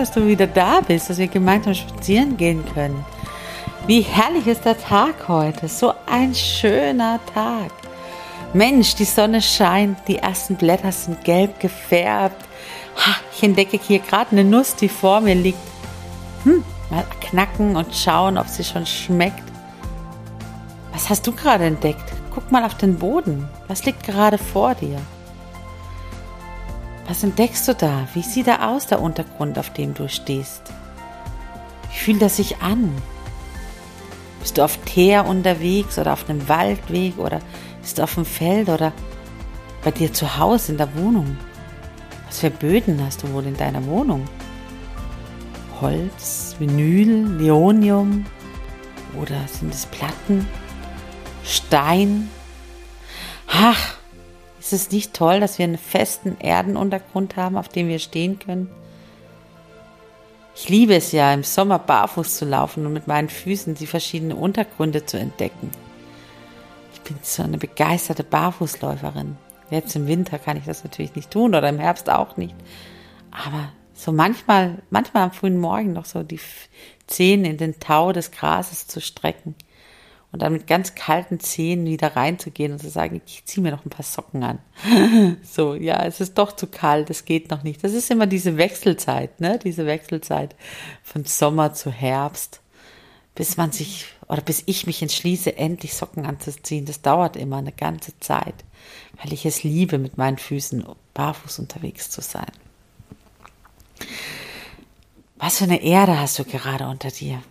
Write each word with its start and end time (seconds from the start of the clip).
Dass 0.00 0.12
du 0.12 0.26
wieder 0.26 0.46
da 0.46 0.80
bist, 0.80 1.10
dass 1.10 1.18
wir 1.18 1.28
gemeinsam 1.28 1.74
spazieren 1.74 2.38
gehen 2.38 2.64
können. 2.72 3.04
Wie 3.86 4.00
herrlich 4.00 4.46
ist 4.46 4.64
der 4.64 4.78
Tag 4.78 5.28
heute, 5.28 5.68
so 5.68 5.92
ein 6.10 6.34
schöner 6.34 7.20
Tag. 7.34 7.70
Mensch, 8.54 8.94
die 8.94 9.04
Sonne 9.04 9.42
scheint, 9.42 9.98
die 10.08 10.16
ersten 10.16 10.56
Blätter 10.56 10.90
sind 10.90 11.22
gelb 11.22 11.60
gefärbt. 11.60 12.42
Ha, 12.96 13.16
ich 13.34 13.42
entdecke 13.42 13.78
hier 13.78 13.98
gerade 13.98 14.32
eine 14.32 14.44
Nuss, 14.44 14.74
die 14.74 14.88
vor 14.88 15.20
mir 15.20 15.34
liegt. 15.34 15.58
Hm, 16.44 16.64
mal 16.88 17.04
knacken 17.20 17.76
und 17.76 17.94
schauen, 17.94 18.38
ob 18.38 18.48
sie 18.48 18.64
schon 18.64 18.86
schmeckt. 18.86 19.44
Was 20.92 21.10
hast 21.10 21.26
du 21.26 21.32
gerade 21.32 21.64
entdeckt? 21.64 22.10
Guck 22.34 22.50
mal 22.50 22.64
auf 22.64 22.74
den 22.74 22.98
Boden. 22.98 23.46
Was 23.68 23.84
liegt 23.84 24.04
gerade 24.04 24.38
vor 24.38 24.74
dir? 24.74 24.98
Was 27.10 27.24
entdeckst 27.24 27.66
du 27.66 27.74
da? 27.74 28.06
Wie 28.14 28.22
sieht 28.22 28.46
er 28.46 28.68
aus, 28.68 28.86
der 28.86 29.02
Untergrund, 29.02 29.58
auf 29.58 29.72
dem 29.72 29.94
du 29.94 30.08
stehst? 30.08 30.62
Wie 31.90 31.98
fühlt 31.98 32.22
er 32.22 32.28
sich 32.28 32.58
an? 32.58 32.94
Bist 34.38 34.56
du 34.56 34.62
auf 34.62 34.76
Teer 34.84 35.26
unterwegs 35.26 35.98
oder 35.98 36.12
auf 36.12 36.30
einem 36.30 36.48
Waldweg 36.48 37.18
oder 37.18 37.40
bist 37.80 37.98
du 37.98 38.04
auf 38.04 38.14
dem 38.14 38.24
Feld 38.24 38.68
oder 38.68 38.92
bei 39.82 39.90
dir 39.90 40.12
zu 40.12 40.38
Hause 40.38 40.70
in 40.70 40.78
der 40.78 40.94
Wohnung? 40.94 41.36
Was 42.28 42.38
für 42.38 42.50
Böden 42.50 43.04
hast 43.04 43.24
du 43.24 43.32
wohl 43.32 43.44
in 43.44 43.56
deiner 43.56 43.84
Wohnung? 43.86 44.24
Holz, 45.80 46.54
Vinyl, 46.60 47.24
Neonium 47.24 48.24
oder 49.20 49.48
sind 49.48 49.74
es 49.74 49.84
Platten? 49.86 50.46
Stein? 51.42 52.30
Ach, 53.48 53.96
ist 54.60 54.74
es 54.74 54.90
nicht 54.90 55.14
toll, 55.14 55.40
dass 55.40 55.58
wir 55.58 55.64
einen 55.64 55.78
festen 55.78 56.38
Erdenuntergrund 56.38 57.36
haben, 57.36 57.56
auf 57.56 57.68
dem 57.68 57.88
wir 57.88 57.98
stehen 57.98 58.38
können? 58.38 58.70
Ich 60.54 60.68
liebe 60.68 60.94
es 60.94 61.12
ja, 61.12 61.32
im 61.32 61.42
Sommer 61.42 61.78
barfuß 61.78 62.36
zu 62.36 62.44
laufen 62.44 62.84
und 62.84 62.92
mit 62.92 63.06
meinen 63.06 63.30
Füßen 63.30 63.74
die 63.74 63.86
verschiedenen 63.86 64.36
Untergründe 64.36 65.06
zu 65.06 65.18
entdecken. 65.18 65.70
Ich 66.92 67.00
bin 67.00 67.16
so 67.22 67.42
eine 67.42 67.56
begeisterte 67.56 68.22
Barfußläuferin. 68.22 69.38
Jetzt 69.70 69.96
im 69.96 70.06
Winter 70.06 70.38
kann 70.38 70.58
ich 70.58 70.64
das 70.64 70.84
natürlich 70.84 71.14
nicht 71.14 71.30
tun 71.30 71.54
oder 71.54 71.68
im 71.68 71.78
Herbst 71.78 72.10
auch 72.10 72.36
nicht. 72.36 72.54
Aber 73.30 73.72
so 73.94 74.12
manchmal, 74.12 74.82
manchmal 74.90 75.22
am 75.22 75.32
frühen 75.32 75.58
Morgen 75.58 75.94
noch 75.94 76.04
so 76.04 76.22
die 76.22 76.40
Zehen 77.06 77.46
in 77.46 77.56
den 77.56 77.80
Tau 77.80 78.12
des 78.12 78.30
Grases 78.30 78.86
zu 78.86 79.00
strecken 79.00 79.54
und 80.32 80.42
dann 80.42 80.52
mit 80.52 80.66
ganz 80.66 80.94
kalten 80.94 81.40
Zähnen 81.40 81.86
wieder 81.86 82.14
reinzugehen 82.14 82.72
und 82.72 82.78
zu 82.78 82.88
sagen, 82.88 83.20
ich 83.26 83.44
ziehe 83.46 83.62
mir 83.62 83.72
noch 83.72 83.84
ein 83.84 83.90
paar 83.90 84.04
Socken 84.04 84.44
an. 84.44 84.58
so, 85.42 85.74
ja, 85.74 86.04
es 86.04 86.20
ist 86.20 86.38
doch 86.38 86.52
zu 86.54 86.68
kalt, 86.68 87.10
es 87.10 87.24
geht 87.24 87.50
noch 87.50 87.64
nicht. 87.64 87.82
Das 87.82 87.92
ist 87.92 88.10
immer 88.10 88.26
diese 88.26 88.56
Wechselzeit, 88.56 89.40
ne? 89.40 89.58
Diese 89.58 89.86
Wechselzeit 89.86 90.54
von 91.02 91.24
Sommer 91.24 91.74
zu 91.74 91.90
Herbst, 91.90 92.60
bis 93.34 93.56
man 93.56 93.72
sich 93.72 94.06
oder 94.28 94.42
bis 94.42 94.62
ich 94.66 94.86
mich 94.86 95.02
entschließe, 95.02 95.56
endlich 95.56 95.94
Socken 95.94 96.24
anzuziehen. 96.24 96.84
Das 96.86 97.02
dauert 97.02 97.36
immer 97.36 97.56
eine 97.56 97.72
ganze 97.72 98.18
Zeit, 98.20 98.54
weil 99.20 99.32
ich 99.32 99.44
es 99.44 99.64
liebe, 99.64 99.98
mit 99.98 100.16
meinen 100.16 100.38
Füßen 100.38 100.84
barfuß 101.14 101.58
unterwegs 101.58 102.10
zu 102.10 102.20
sein. 102.20 102.52
Was 105.38 105.58
für 105.58 105.64
eine 105.64 105.82
Erde 105.82 106.20
hast 106.20 106.38
du 106.38 106.44
gerade 106.44 106.86
unter 106.86 107.10
dir? 107.10 107.42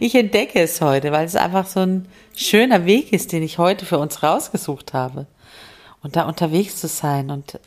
Ich 0.00 0.14
entdecke 0.14 0.60
es 0.60 0.80
heute, 0.80 1.12
weil 1.12 1.26
es 1.26 1.36
einfach 1.36 1.66
so 1.66 1.80
ein 1.80 2.08
schöner 2.34 2.86
Weg 2.86 3.12
ist, 3.12 3.32
den 3.32 3.42
ich 3.42 3.58
heute 3.58 3.84
für 3.84 3.98
uns 3.98 4.22
rausgesucht 4.22 4.92
habe. 4.92 5.26
Und 6.02 6.16
da 6.16 6.26
unterwegs 6.26 6.76
zu 6.76 6.88
sein 6.88 7.30
und 7.30 7.58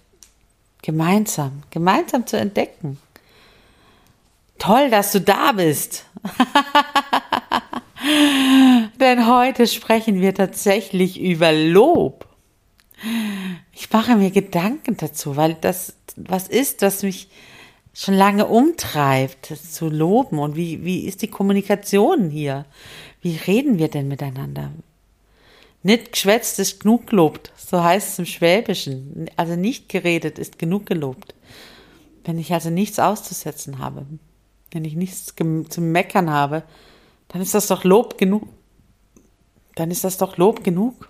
gemeinsam, 0.81 1.63
gemeinsam 1.71 2.25
zu 2.25 2.37
entdecken. 2.37 2.99
Toll, 4.57 4.89
dass 4.89 5.11
du 5.11 5.21
da 5.21 5.51
bist. 5.53 6.05
Denn 8.99 9.27
heute 9.27 9.67
sprechen 9.67 10.21
wir 10.21 10.33
tatsächlich 10.33 11.19
über 11.19 11.51
Lob. 11.51 12.25
Ich 13.73 13.91
mache 13.91 14.15
mir 14.15 14.31
Gedanken 14.31 14.97
dazu, 14.97 15.37
weil 15.37 15.55
das 15.55 15.93
was 16.15 16.47
ist, 16.47 16.81
was 16.81 17.03
mich 17.03 17.29
schon 17.93 18.13
lange 18.13 18.45
umtreibt, 18.47 19.45
zu 19.45 19.89
loben 19.89 20.39
und 20.39 20.55
wie, 20.55 20.83
wie 20.83 21.05
ist 21.05 21.21
die 21.21 21.27
Kommunikation 21.27 22.29
hier? 22.29 22.65
Wie 23.21 23.35
reden 23.35 23.77
wir 23.79 23.89
denn 23.89 24.07
miteinander? 24.07 24.71
Nicht 25.81 26.11
geschwätzt 26.11 26.59
ist 26.59 26.81
genug 26.81 27.07
gelobt, 27.07 27.51
so 27.55 27.83
heißt 27.83 28.09
es 28.09 28.19
im 28.19 28.25
Schwäbischen. 28.25 29.29
Also 29.37 29.55
nicht 29.55 29.89
geredet 29.89 30.37
ist 30.37 30.59
genug 30.59 30.85
gelobt. 30.85 31.35
Wenn 32.25 32.37
ich 32.37 32.53
also 32.53 32.69
nichts 32.69 32.99
auszusetzen 32.99 33.79
habe, 33.79 34.05
wenn 34.71 34.85
ich 34.85 34.95
nichts 34.95 35.33
zu 35.35 35.81
meckern 35.81 36.29
habe, 36.29 36.63
dann 37.29 37.41
ist 37.41 37.53
das 37.53 37.67
doch 37.67 37.83
Lob 37.83 38.17
genug. 38.17 38.47
Dann 39.75 39.91
ist 39.91 40.03
das 40.03 40.17
doch 40.17 40.37
Lob 40.37 40.63
genug. 40.63 41.07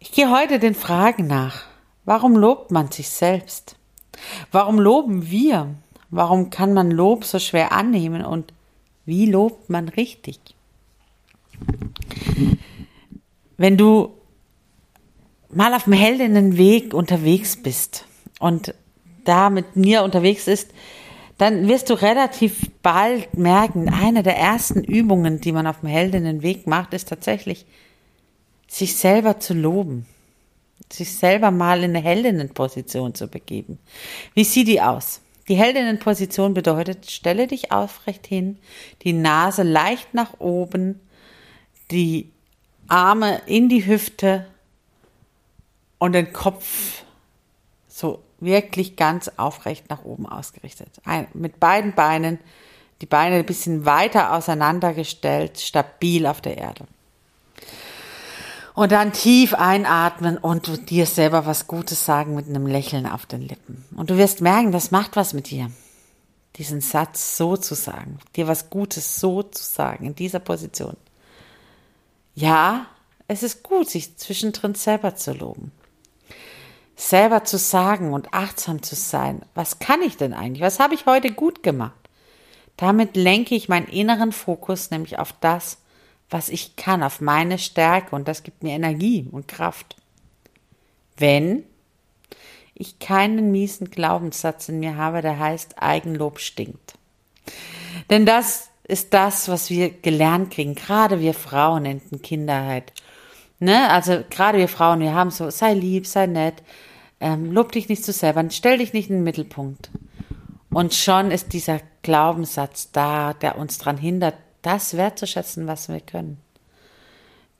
Ich 0.00 0.10
gehe 0.10 0.30
heute 0.30 0.58
den 0.58 0.74
Fragen 0.74 1.26
nach. 1.26 1.64
Warum 2.04 2.36
lobt 2.36 2.70
man 2.70 2.90
sich 2.90 3.08
selbst? 3.08 3.76
Warum 4.52 4.78
loben 4.78 5.30
wir? 5.30 5.74
Warum 6.10 6.50
kann 6.50 6.72
man 6.72 6.90
Lob 6.90 7.24
so 7.24 7.38
schwer 7.38 7.72
annehmen 7.72 8.24
und 8.24 8.52
wie 9.04 9.26
lobt 9.26 9.70
man 9.70 9.88
richtig? 9.88 10.38
Wenn 13.56 13.76
du 13.76 14.12
mal 15.48 15.74
auf 15.74 15.84
dem 15.84 15.94
Heldinnenweg 15.94 16.92
unterwegs 16.92 17.56
bist 17.56 18.04
und 18.40 18.74
da 19.24 19.50
mit 19.50 19.76
mir 19.76 20.02
unterwegs 20.02 20.46
ist, 20.46 20.70
dann 21.38 21.68
wirst 21.68 21.90
du 21.90 21.94
relativ 21.94 22.70
bald 22.82 23.36
merken, 23.36 23.88
eine 23.92 24.22
der 24.22 24.36
ersten 24.36 24.82
Übungen, 24.82 25.40
die 25.40 25.52
man 25.52 25.66
auf 25.66 25.80
dem 25.80 25.88
Heldinnenweg 25.88 26.66
macht, 26.66 26.94
ist 26.94 27.08
tatsächlich, 27.08 27.66
sich 28.68 28.96
selber 28.96 29.38
zu 29.38 29.54
loben 29.54 30.06
sich 30.92 31.14
selber 31.14 31.50
mal 31.50 31.82
in 31.82 31.90
eine 31.90 32.00
Heldinnenposition 32.00 33.14
zu 33.14 33.28
begeben. 33.28 33.78
Wie 34.34 34.44
sieht 34.44 34.68
die 34.68 34.80
aus? 34.80 35.20
Die 35.48 35.56
Heldinnenposition 35.56 36.54
bedeutet, 36.54 37.10
stelle 37.10 37.46
dich 37.46 37.70
aufrecht 37.72 38.26
hin, 38.26 38.58
die 39.02 39.12
Nase 39.12 39.62
leicht 39.62 40.12
nach 40.12 40.40
oben, 40.40 41.00
die 41.90 42.32
Arme 42.88 43.40
in 43.46 43.68
die 43.68 43.86
Hüfte 43.86 44.46
und 45.98 46.12
den 46.12 46.32
Kopf 46.32 47.04
so 47.86 48.22
wirklich 48.40 48.96
ganz 48.96 49.30
aufrecht 49.36 49.88
nach 49.88 50.04
oben 50.04 50.26
ausgerichtet. 50.26 50.88
Ein, 51.04 51.28
mit 51.32 51.60
beiden 51.60 51.94
Beinen, 51.94 52.38
die 53.00 53.06
Beine 53.06 53.36
ein 53.36 53.46
bisschen 53.46 53.84
weiter 53.84 54.34
auseinandergestellt, 54.34 55.58
stabil 55.58 56.26
auf 56.26 56.40
der 56.40 56.58
Erde. 56.58 56.86
Und 58.76 58.92
dann 58.92 59.14
tief 59.14 59.54
einatmen 59.54 60.36
und 60.36 60.90
dir 60.90 61.06
selber 61.06 61.46
was 61.46 61.66
Gutes 61.66 62.04
sagen 62.04 62.34
mit 62.34 62.46
einem 62.46 62.66
Lächeln 62.66 63.06
auf 63.06 63.24
den 63.24 63.40
Lippen. 63.40 63.86
Und 63.96 64.10
du 64.10 64.18
wirst 64.18 64.42
merken, 64.42 64.70
das 64.70 64.90
macht 64.90 65.16
was 65.16 65.32
mit 65.32 65.48
dir. 65.48 65.70
Diesen 66.56 66.82
Satz 66.82 67.38
so 67.38 67.56
zu 67.56 67.74
sagen, 67.74 68.18
dir 68.36 68.48
was 68.48 68.68
Gutes 68.68 69.18
so 69.18 69.42
zu 69.42 69.64
sagen, 69.64 70.04
in 70.04 70.14
dieser 70.14 70.40
Position. 70.40 70.96
ja, 72.34 72.86
es 73.28 73.42
ist 73.42 73.62
gut, 73.62 73.88
sich 73.88 74.18
zwischendrin 74.18 74.74
selber 74.74 75.16
zu 75.16 75.32
loben. 75.32 75.72
Selber 76.96 77.44
zu 77.44 77.56
sagen 77.56 78.12
und 78.12 78.34
achtsam 78.34 78.82
zu 78.82 78.94
sein. 78.94 79.40
Was 79.54 79.78
kann 79.78 80.02
ich 80.02 80.18
denn 80.18 80.34
eigentlich? 80.34 80.60
Was 80.60 80.80
habe 80.80 80.94
ich 80.94 81.06
heute 81.06 81.32
gut 81.32 81.62
gemacht? 81.62 81.94
Damit 82.76 83.16
lenke 83.16 83.54
ich 83.54 83.70
meinen 83.70 83.88
inneren 83.88 84.32
Fokus 84.32 84.90
nämlich 84.90 85.18
auf 85.18 85.32
das, 85.40 85.78
was 86.30 86.48
ich 86.48 86.76
kann, 86.76 87.02
auf 87.02 87.20
meine 87.20 87.58
Stärke 87.58 88.14
und 88.14 88.28
das 88.28 88.42
gibt 88.42 88.62
mir 88.62 88.74
Energie 88.74 89.28
und 89.30 89.48
Kraft. 89.48 89.96
Wenn 91.16 91.64
ich 92.74 92.98
keinen 92.98 93.52
miesen 93.52 93.90
Glaubenssatz 93.90 94.68
in 94.68 94.80
mir 94.80 94.96
habe, 94.96 95.22
der 95.22 95.38
heißt 95.38 95.82
Eigenlob 95.82 96.40
stinkt. 96.40 96.94
Denn 98.10 98.26
das 98.26 98.68
ist 98.84 99.14
das, 99.14 99.48
was 99.48 99.70
wir 99.70 99.90
gelernt 99.90 100.52
kriegen, 100.52 100.74
gerade 100.74 101.20
wir 101.20 101.34
Frauen 101.34 101.86
in 101.86 102.00
der 102.10 102.18
Kinderheit. 102.18 102.92
Ne? 103.58 103.90
Also 103.90 104.22
gerade 104.28 104.58
wir 104.58 104.68
Frauen, 104.68 105.00
wir 105.00 105.14
haben 105.14 105.30
so, 105.30 105.50
sei 105.50 105.74
lieb, 105.74 106.06
sei 106.06 106.26
nett, 106.26 106.62
ähm, 107.20 107.52
lob 107.52 107.72
dich 107.72 107.88
nicht 107.88 108.04
zu 108.04 108.12
selber, 108.12 108.44
stell 108.50 108.78
dich 108.78 108.92
nicht 108.92 109.08
in 109.08 109.16
den 109.16 109.24
Mittelpunkt. 109.24 109.90
Und 110.70 110.94
schon 110.94 111.30
ist 111.30 111.54
dieser 111.54 111.80
Glaubenssatz 112.02 112.92
da, 112.92 113.32
der 113.32 113.56
uns 113.56 113.78
daran 113.78 113.96
hindert, 113.96 114.34
das 114.66 114.96
wertzuschätzen, 114.96 115.66
was 115.66 115.88
wir 115.88 116.00
können. 116.00 116.38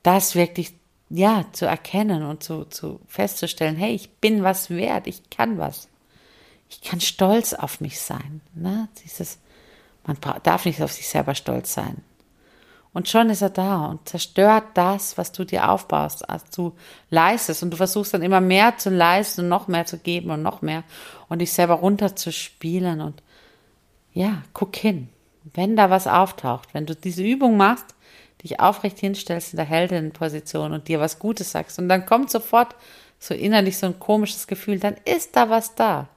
Das 0.03 0.35
wirklich, 0.35 0.75
ja, 1.09 1.45
zu 1.53 1.65
erkennen 1.67 2.25
und 2.25 2.43
zu, 2.43 2.65
zu 2.65 3.01
festzustellen, 3.07 3.77
hey, 3.77 3.95
ich 3.95 4.11
bin 4.17 4.43
was 4.43 4.71
wert, 4.71 5.07
ich 5.07 5.31
kann 5.31 5.59
was. 5.59 5.89
Ich 6.69 6.81
kann 6.81 7.01
stolz 7.01 7.55
auf 7.55 7.81
mich 7.81 8.01
sein. 8.01 8.41
Ne? 8.55 8.89
Dieses, 9.05 9.39
man 10.05 10.19
darf 10.43 10.65
nicht 10.65 10.83
auf 10.83 10.93
sich 10.93 11.09
selber 11.09 11.37
stolz 11.37 11.73
sein. 11.73 12.03
Und 12.93 13.09
schon 13.09 13.31
ist 13.31 13.43
er 13.43 13.51
da 13.51 13.87
und 13.87 14.09
zerstört 14.09 14.65
das, 14.75 15.19
was 15.19 15.31
du 15.31 15.45
dir 15.45 15.71
aufbaust, 15.71 16.29
als 16.29 16.49
du 16.51 16.75
leistest. 17.11 17.63
Und 17.63 17.71
du 17.71 17.77
versuchst 17.77 18.15
dann 18.15 18.23
immer 18.23 18.41
mehr 18.41 18.79
zu 18.79 18.91
leisten 18.91 19.43
und 19.43 19.49
noch 19.49 19.69
mehr 19.69 19.87
zu 19.87 19.99
geben 19.99 20.31
und 20.31 20.43
noch 20.43 20.63
mehr 20.63 20.83
und 21.29 21.41
dich 21.41 21.53
selber 21.53 21.75
runterzuspielen. 21.75 23.01
Und 23.01 23.23
ja, 24.13 24.43
guck 24.55 24.75
hin. 24.75 25.11
Wenn 25.55 25.77
da 25.77 25.91
was 25.91 26.07
auftaucht, 26.07 26.71
wenn 26.73 26.87
du 26.87 26.95
diese 26.95 27.23
Übung 27.23 27.57
machst, 27.57 27.87
dich 28.43 28.61
aufrecht 28.61 28.99
hinstellst 28.99 29.53
in 29.53 29.57
der 29.57 29.67
Heldinnenposition 29.67 30.73
und 30.73 30.89
dir 30.89 31.01
was 31.01 31.19
Gutes 31.19 31.53
sagst 31.53 31.79
und 31.79 31.89
dann 31.89 32.07
kommt 32.07 32.31
sofort 32.31 32.75
so 33.19 33.35
innerlich 33.35 33.79
so 33.79 33.87
ein 33.87 33.99
komisches 33.99 34.47
Gefühl, 34.47 34.79
dann 34.79 34.97
ist 35.05 35.37
da 35.37 35.49
was 35.49 35.75
da, 35.75 36.09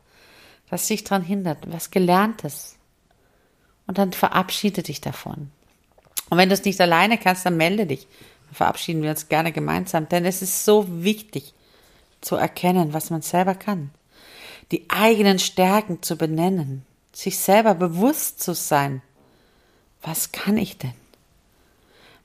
was 0.69 0.87
dich 0.87 1.03
daran 1.03 1.23
hindert, 1.23 1.59
was 1.71 1.91
Gelerntes. 1.91 2.75
Und 3.87 3.97
dann 3.97 4.13
verabschiede 4.13 4.83
dich 4.83 5.01
davon. 5.01 5.51
Und 6.29 6.37
wenn 6.37 6.49
du 6.49 6.53
es 6.53 6.65
nicht 6.65 6.79
alleine 6.79 7.17
kannst, 7.17 7.45
dann 7.45 7.57
melde 7.57 7.87
dich. 7.87 8.07
Dann 8.47 8.55
verabschieden 8.55 9.01
wir 9.01 9.09
uns 9.09 9.29
gerne 9.29 9.51
gemeinsam, 9.51 10.07
denn 10.09 10.25
es 10.25 10.41
ist 10.41 10.65
so 10.65 10.85
wichtig 11.03 11.53
zu 12.21 12.35
erkennen, 12.35 12.93
was 12.93 13.09
man 13.09 13.21
selber 13.21 13.55
kann. 13.55 13.91
Die 14.71 14.87
eigenen 14.89 15.39
Stärken 15.39 16.03
zu 16.03 16.17
benennen, 16.17 16.85
sich 17.11 17.39
selber 17.39 17.73
bewusst 17.73 18.41
zu 18.43 18.53
sein. 18.53 19.01
Was 20.01 20.31
kann 20.31 20.57
ich 20.57 20.77
denn? 20.77 20.93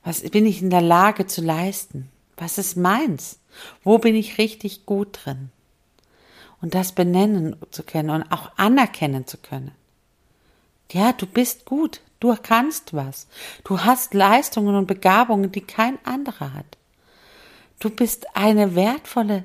Was 0.03 0.21
bin 0.21 0.45
ich 0.45 0.61
in 0.61 0.69
der 0.69 0.81
Lage 0.81 1.25
zu 1.27 1.41
leisten? 1.41 2.09
Was 2.37 2.57
ist 2.57 2.77
meins? 2.77 3.39
Wo 3.83 3.97
bin 3.97 4.15
ich 4.15 4.37
richtig 4.37 4.85
gut 4.85 5.19
drin? 5.23 5.49
Und 6.61 6.73
das 6.75 6.93
benennen 6.93 7.55
zu 7.71 7.83
können 7.83 8.09
und 8.09 8.31
auch 8.31 8.51
anerkennen 8.57 9.27
zu 9.27 9.37
können. 9.37 9.71
Ja, 10.91 11.11
du 11.11 11.25
bist 11.25 11.65
gut. 11.65 12.01
Du 12.19 12.35
kannst 12.41 12.93
was. 12.93 13.27
Du 13.63 13.81
hast 13.81 14.13
Leistungen 14.13 14.75
und 14.75 14.87
Begabungen, 14.87 15.51
die 15.51 15.61
kein 15.61 16.03
anderer 16.05 16.53
hat. 16.53 16.77
Du 17.79 17.89
bist 17.89 18.35
eine 18.35 18.75
wertvolle 18.75 19.43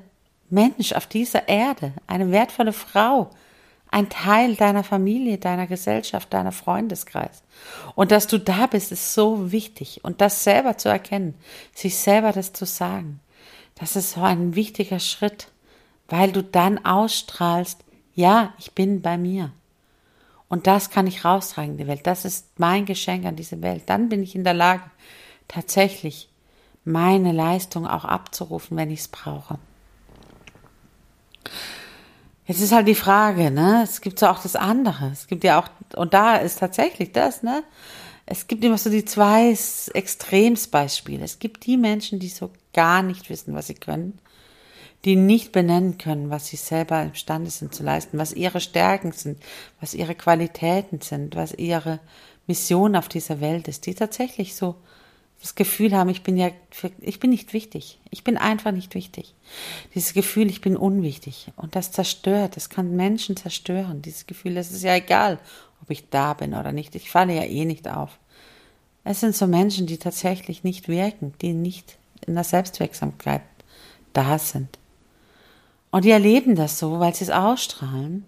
Mensch 0.49 0.93
auf 0.93 1.05
dieser 1.05 1.47
Erde, 1.47 1.93
eine 2.07 2.31
wertvolle 2.31 2.73
Frau, 2.73 3.31
ein 3.91 4.09
Teil 4.09 4.55
deiner 4.55 4.85
Familie, 4.85 5.37
deiner 5.37 5.67
Gesellschaft, 5.67 6.33
deiner 6.33 6.53
Freundeskreis. 6.53 7.43
Und 7.93 8.11
dass 8.11 8.25
du 8.25 8.39
da 8.39 8.67
bist, 8.67 8.91
ist 8.91 9.13
so 9.13 9.51
wichtig. 9.51 9.99
Und 10.03 10.21
das 10.21 10.45
selber 10.45 10.77
zu 10.77 10.89
erkennen, 10.89 11.35
sich 11.75 11.97
selber 11.97 12.31
das 12.31 12.53
zu 12.53 12.65
sagen, 12.65 13.19
das 13.75 13.97
ist 13.97 14.11
so 14.11 14.21
ein 14.21 14.55
wichtiger 14.55 14.99
Schritt, 14.99 15.49
weil 16.07 16.31
du 16.31 16.41
dann 16.41 16.83
ausstrahlst, 16.85 17.83
ja, 18.15 18.53
ich 18.57 18.71
bin 18.71 19.01
bei 19.01 19.17
mir. 19.17 19.51
Und 20.47 20.67
das 20.67 20.89
kann 20.89 21.07
ich 21.07 21.25
raustragen 21.25 21.73
in 21.73 21.77
die 21.77 21.87
Welt. 21.87 22.07
Das 22.07 22.25
ist 22.25 22.59
mein 22.59 22.85
Geschenk 22.85 23.25
an 23.25 23.35
diese 23.35 23.61
Welt. 23.61 23.83
Dann 23.87 24.09
bin 24.09 24.23
ich 24.23 24.35
in 24.35 24.43
der 24.43 24.53
Lage, 24.53 24.83
tatsächlich 25.47 26.29
meine 26.83 27.31
Leistung 27.31 27.85
auch 27.87 28.05
abzurufen, 28.05 28.77
wenn 28.77 28.89
ich 28.89 29.01
es 29.01 29.07
brauche. 29.09 29.59
Jetzt 32.51 32.59
ist 32.59 32.73
halt 32.73 32.89
die 32.89 32.95
Frage, 32.95 33.49
ne? 33.49 33.79
Es 33.81 34.01
gibt 34.01 34.19
so 34.19 34.27
auch 34.27 34.43
das 34.43 34.57
andere. 34.57 35.09
Es 35.13 35.27
gibt 35.27 35.45
ja 35.45 35.57
auch, 35.57 35.69
und 35.95 36.13
da 36.13 36.35
ist 36.35 36.59
tatsächlich 36.59 37.13
das, 37.13 37.43
ne? 37.43 37.63
Es 38.25 38.47
gibt 38.47 38.61
immer 38.65 38.77
so 38.77 38.89
die 38.89 39.05
zwei 39.05 39.55
Extremsbeispiele. 39.93 41.23
Es 41.23 41.39
gibt 41.39 41.65
die 41.65 41.77
Menschen, 41.77 42.19
die 42.19 42.27
so 42.27 42.51
gar 42.73 43.03
nicht 43.03 43.29
wissen, 43.29 43.55
was 43.55 43.67
sie 43.67 43.75
können 43.75 44.19
die 45.03 45.15
nicht 45.15 45.51
benennen 45.51 45.97
können, 45.97 46.29
was 46.29 46.47
sie 46.47 46.57
selber 46.57 47.01
imstande 47.01 47.49
sind 47.49 47.73
zu 47.73 47.81
leisten, 47.81 48.19
was 48.19 48.33
ihre 48.33 48.61
Stärken 48.61 49.13
sind, 49.13 49.39
was 49.79 49.95
ihre 49.95 50.13
Qualitäten 50.13 51.01
sind, 51.01 51.35
was 51.35 51.53
ihre 51.53 51.99
Mission 52.45 52.95
auf 52.95 53.07
dieser 53.07 53.41
Welt 53.41 53.67
ist, 53.67 53.87
die 53.87 53.95
tatsächlich 53.95 54.55
so 54.55 54.75
das 55.41 55.55
Gefühl 55.55 55.95
haben, 55.95 56.09
ich 56.09 56.21
bin 56.21 56.37
ja, 56.37 56.51
ich 56.99 57.19
bin 57.19 57.31
nicht 57.31 57.53
wichtig. 57.53 57.99
Ich 58.11 58.23
bin 58.23 58.37
einfach 58.37 58.71
nicht 58.71 58.93
wichtig. 58.93 59.33
Dieses 59.95 60.13
Gefühl, 60.13 60.49
ich 60.49 60.61
bin 60.61 60.77
unwichtig. 60.77 61.51
Und 61.55 61.75
das 61.75 61.91
zerstört, 61.91 62.55
das 62.55 62.69
kann 62.69 62.95
Menschen 62.95 63.35
zerstören. 63.35 64.03
Dieses 64.03 64.27
Gefühl, 64.27 64.55
es 64.57 64.71
ist 64.71 64.83
ja 64.83 64.95
egal, 64.95 65.39
ob 65.81 65.89
ich 65.89 66.09
da 66.09 66.33
bin 66.33 66.53
oder 66.53 66.71
nicht. 66.71 66.93
Ich 66.93 67.09
falle 67.09 67.35
ja 67.35 67.43
eh 67.43 67.65
nicht 67.65 67.87
auf. 67.87 68.19
Es 69.03 69.19
sind 69.19 69.35
so 69.35 69.47
Menschen, 69.47 69.87
die 69.87 69.97
tatsächlich 69.97 70.63
nicht 70.63 70.87
wirken, 70.87 71.33
die 71.41 71.53
nicht 71.53 71.97
in 72.27 72.35
der 72.35 72.43
Selbstwirksamkeit 72.43 73.41
da 74.13 74.37
sind. 74.37 74.77
Und 75.89 76.05
die 76.05 76.11
erleben 76.11 76.55
das 76.55 76.77
so, 76.77 76.99
weil 76.99 77.15
sie 77.15 77.23
es 77.23 77.29
ausstrahlen. 77.31 78.25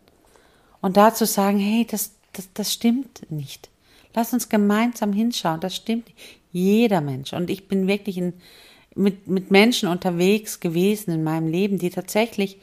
Und 0.81 0.97
dazu 0.97 1.25
sagen, 1.25 1.59
hey, 1.59 1.85
das, 1.89 2.11
das, 2.33 2.49
das 2.55 2.73
stimmt 2.73 3.29
nicht. 3.29 3.69
Lass 4.13 4.33
uns 4.33 4.49
gemeinsam 4.49 5.13
hinschauen, 5.13 5.59
das 5.59 5.75
stimmt. 5.75 6.11
Jeder 6.51 7.01
Mensch. 7.01 7.33
Und 7.33 7.49
ich 7.49 7.67
bin 7.67 7.87
wirklich 7.87 8.17
in, 8.17 8.33
mit, 8.95 9.27
mit 9.27 9.51
Menschen 9.51 9.89
unterwegs 9.89 10.59
gewesen 10.59 11.11
in 11.11 11.23
meinem 11.23 11.47
Leben, 11.47 11.79
die 11.79 11.89
tatsächlich 11.89 12.57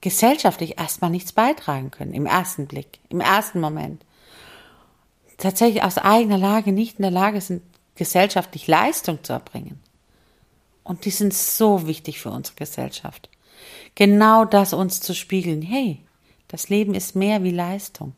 gesellschaftlich 0.00 0.78
erstmal 0.78 1.10
nichts 1.10 1.32
beitragen 1.32 1.90
können, 1.90 2.12
im 2.12 2.26
ersten 2.26 2.66
Blick, 2.66 2.98
im 3.08 3.20
ersten 3.20 3.60
Moment. 3.60 4.04
Tatsächlich 5.36 5.82
aus 5.82 5.98
eigener 5.98 6.38
Lage 6.38 6.72
nicht 6.72 6.98
in 6.98 7.02
der 7.02 7.10
Lage 7.10 7.40
sind, 7.40 7.62
gesellschaftlich 7.94 8.66
Leistung 8.66 9.22
zu 9.22 9.32
erbringen. 9.32 9.80
Und 10.84 11.04
die 11.04 11.10
sind 11.10 11.34
so 11.34 11.86
wichtig 11.86 12.20
für 12.20 12.30
unsere 12.30 12.56
Gesellschaft 12.56 13.28
genau 13.98 14.44
das 14.44 14.72
uns 14.72 15.00
zu 15.00 15.14
spiegeln. 15.14 15.62
Hey, 15.62 15.98
das 16.46 16.68
Leben 16.68 16.94
ist 16.94 17.16
mehr 17.16 17.42
wie 17.42 17.50
Leistung. 17.50 18.14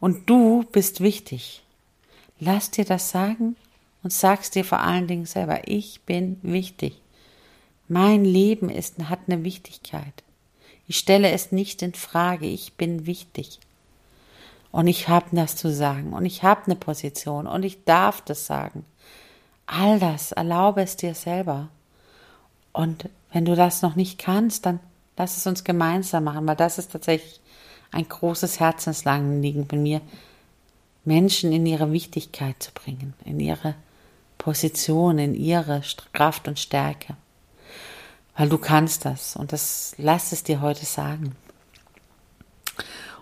Und 0.00 0.28
du 0.28 0.64
bist 0.72 1.00
wichtig. 1.00 1.62
Lass 2.40 2.70
dir 2.70 2.84
das 2.84 3.10
sagen 3.10 3.56
und 4.02 4.12
sag's 4.12 4.50
dir 4.50 4.64
vor 4.64 4.80
allen 4.80 5.06
Dingen 5.06 5.26
selber. 5.26 5.68
Ich 5.68 6.02
bin 6.02 6.38
wichtig. 6.42 7.00
Mein 7.88 8.24
Leben 8.24 8.70
ist, 8.70 8.98
hat 9.08 9.20
eine 9.26 9.44
Wichtigkeit. 9.44 10.22
Ich 10.86 10.96
stelle 10.96 11.30
es 11.30 11.52
nicht 11.52 11.82
in 11.82 11.94
Frage. 11.94 12.46
Ich 12.46 12.74
bin 12.74 13.06
wichtig. 13.06 13.60
Und 14.70 14.86
ich 14.86 15.08
habe 15.08 15.26
das 15.32 15.56
zu 15.56 15.72
sagen. 15.72 16.12
Und 16.12 16.26
ich 16.26 16.42
habe 16.42 16.64
eine 16.66 16.76
Position. 16.76 17.46
Und 17.46 17.62
ich 17.62 17.84
darf 17.84 18.20
das 18.20 18.46
sagen. 18.46 18.84
All 19.66 19.98
das 19.98 20.32
erlaube 20.32 20.82
es 20.82 20.96
dir 20.96 21.14
selber. 21.14 21.68
Und 22.72 23.08
wenn 23.32 23.44
du 23.44 23.54
das 23.54 23.82
noch 23.82 23.96
nicht 23.96 24.18
kannst, 24.18 24.66
dann 24.66 24.80
Lass 25.16 25.36
es 25.36 25.46
uns 25.46 25.64
gemeinsam 25.64 26.24
machen, 26.24 26.46
weil 26.46 26.56
das 26.56 26.78
ist 26.78 26.92
tatsächlich 26.92 27.40
ein 27.92 28.08
großes 28.08 28.58
Herzensanliegen 28.58 29.68
von 29.68 29.82
mir, 29.82 30.00
Menschen 31.04 31.52
in 31.52 31.66
ihre 31.66 31.92
Wichtigkeit 31.92 32.62
zu 32.62 32.72
bringen, 32.72 33.14
in 33.24 33.40
ihre 33.40 33.74
Position, 34.38 35.18
in 35.18 35.34
ihre 35.34 35.82
Kraft 36.12 36.48
und 36.48 36.58
Stärke. 36.58 37.16
Weil 38.36 38.48
du 38.48 38.58
kannst 38.58 39.04
das 39.04 39.36
und 39.36 39.52
das 39.52 39.94
lass 39.98 40.32
es 40.32 40.42
dir 40.42 40.60
heute 40.60 40.84
sagen. 40.84 41.36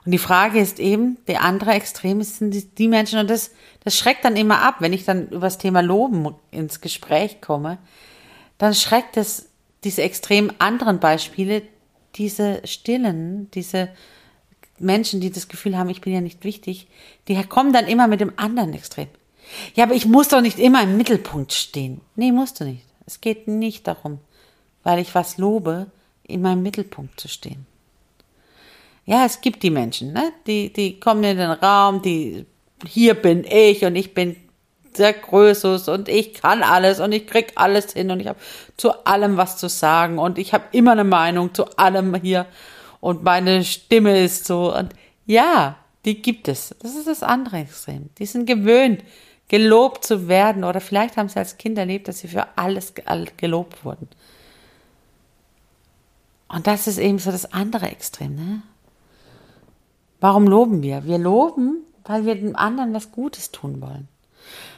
Und 0.05 0.11
die 0.11 0.19
Frage 0.19 0.59
ist 0.59 0.81
eben, 0.81 1.19
der 1.29 1.43
andere 1.43 1.73
Extrem 1.73 2.23
sind 2.23 2.53
die, 2.53 2.67
die 2.67 2.89
Menschen, 2.89 3.21
und 3.21 3.31
das, 3.31 3.53
das 3.85 3.97
schreckt 3.97 4.25
dann 4.25 4.37
immer 4.37 4.63
ab, 4.63 4.77
wenn 4.81 4.93
ich 4.93 5.05
dann 5.05 5.29
über 5.29 5.47
das 5.47 5.59
Thema 5.59 5.81
Loben 5.81 6.35
ins 6.51 6.81
Gespräch 6.81 7.41
komme, 7.41 7.79
dann 8.59 8.75
schreckt 8.75 9.17
es 9.17 9.49
diese 9.85 10.03
extrem 10.03 10.53
anderen 10.59 10.99
Beispiele, 10.99 11.63
diese 12.17 12.67
Stillen, 12.67 13.51
diese 13.53 13.91
Menschen, 14.79 15.21
die 15.21 15.31
das 15.31 15.49
Gefühl 15.49 15.77
haben, 15.77 15.91
ich 15.91 16.01
bin 16.01 16.13
ja 16.13 16.21
nicht 16.21 16.45
wichtig, 16.45 16.89
die 17.29 17.41
kommen 17.45 17.73
dann 17.73 17.87
immer 17.87 18.09
mit 18.09 18.21
dem 18.21 18.33
anderen 18.37 18.75
Extrem. 18.75 19.09
Ja, 19.75 19.85
aber 19.85 19.95
ich 19.95 20.07
muss 20.07 20.29
doch 20.29 20.41
nicht 20.41 20.59
immer 20.59 20.83
im 20.83 20.97
Mittelpunkt 20.97 21.53
stehen. 21.53 22.01
Nee, 22.17 22.33
musst 22.33 22.61
du 22.61 22.65
nicht. 22.65 22.85
Es 23.07 23.21
geht 23.21 23.49
nicht 23.49 23.87
darum, 23.87 24.19
weil 24.83 24.99
ich 24.99 25.15
was 25.15 25.37
lobe, 25.37 25.89
in 26.25 26.43
meinem 26.43 26.63
Mittelpunkt 26.63 27.21
zu 27.21 27.29
stehen. 27.29 27.67
Ja, 29.05 29.25
es 29.25 29.41
gibt 29.41 29.63
die 29.63 29.71
Menschen, 29.71 30.13
ne? 30.13 30.33
die, 30.47 30.73
die 30.73 31.01
kommen 31.01 31.25
in 31.25 31.37
den 31.37 31.51
Raum, 31.51 32.03
die, 32.03 32.47
hier 32.87 33.15
bin 33.15 33.45
ich 33.45 33.85
und 33.85 33.97
ich 33.97 34.15
bin 34.15 34.37
der 34.97 35.13
Größus 35.13 35.89
und 35.89 36.09
ich 36.09 36.35
kann 36.35 36.63
alles 36.63 37.01
und 37.01 37.13
ich 37.13 37.27
krieg 37.27 37.53
alles 37.57 37.93
hin 37.93 38.11
und 38.11 38.21
ich 38.21 38.29
habe 38.29 38.39
zu 38.77 39.05
allem 39.05 39.37
was 39.37 39.57
zu 39.57 39.69
sagen 39.69 40.19
und 40.19 40.39
ich 40.39 40.55
habe 40.55 40.65
immer 40.73 40.93
eine 40.93 41.05
Meinung 41.05 41.55
zu 41.55 41.77
allem 41.77 42.15
hier 42.15 42.47
und 43.03 43.25
meine 43.25 43.65
Stimme 43.65 44.23
ist 44.23 44.45
so 44.45 44.73
und 44.73 44.95
ja, 45.27 45.75
die 46.05 46.23
gibt 46.23 46.47
es. 46.47 46.73
Das 46.79 46.95
ist 46.95 47.09
das 47.09 47.25
andere 47.25 47.57
Extrem. 47.59 48.11
Die 48.19 48.27
sind 48.27 48.47
gewöhnt, 48.47 49.03
gelobt 49.49 50.05
zu 50.05 50.29
werden 50.29 50.63
oder 50.63 50.81
vielleicht 50.81 51.17
haben 51.17 51.29
sie 51.29 51.41
als 51.41 51.59
Kind 51.59 51.77
erlebt, 51.79 52.07
dass 52.07 52.21
sie 52.21 52.29
für 52.29 52.47
alles 52.57 52.95
gelobt 53.37 53.85
wurden. 53.85 54.07
Und 56.47 56.69
das 56.69 56.87
ist 56.87 56.99
eben 56.99 57.19
so 57.19 57.33
das 57.33 57.53
andere 57.53 57.87
Extrem. 57.91 58.37
Ne? 58.37 58.63
Warum 60.21 60.47
loben 60.47 60.83
wir? 60.83 61.05
Wir 61.05 61.19
loben, 61.19 61.79
weil 62.05 62.25
wir 62.25 62.37
dem 62.37 62.55
anderen 62.55 62.95
was 62.95 63.11
Gutes 63.11 63.51
tun 63.51 63.81
wollen. 63.81 64.07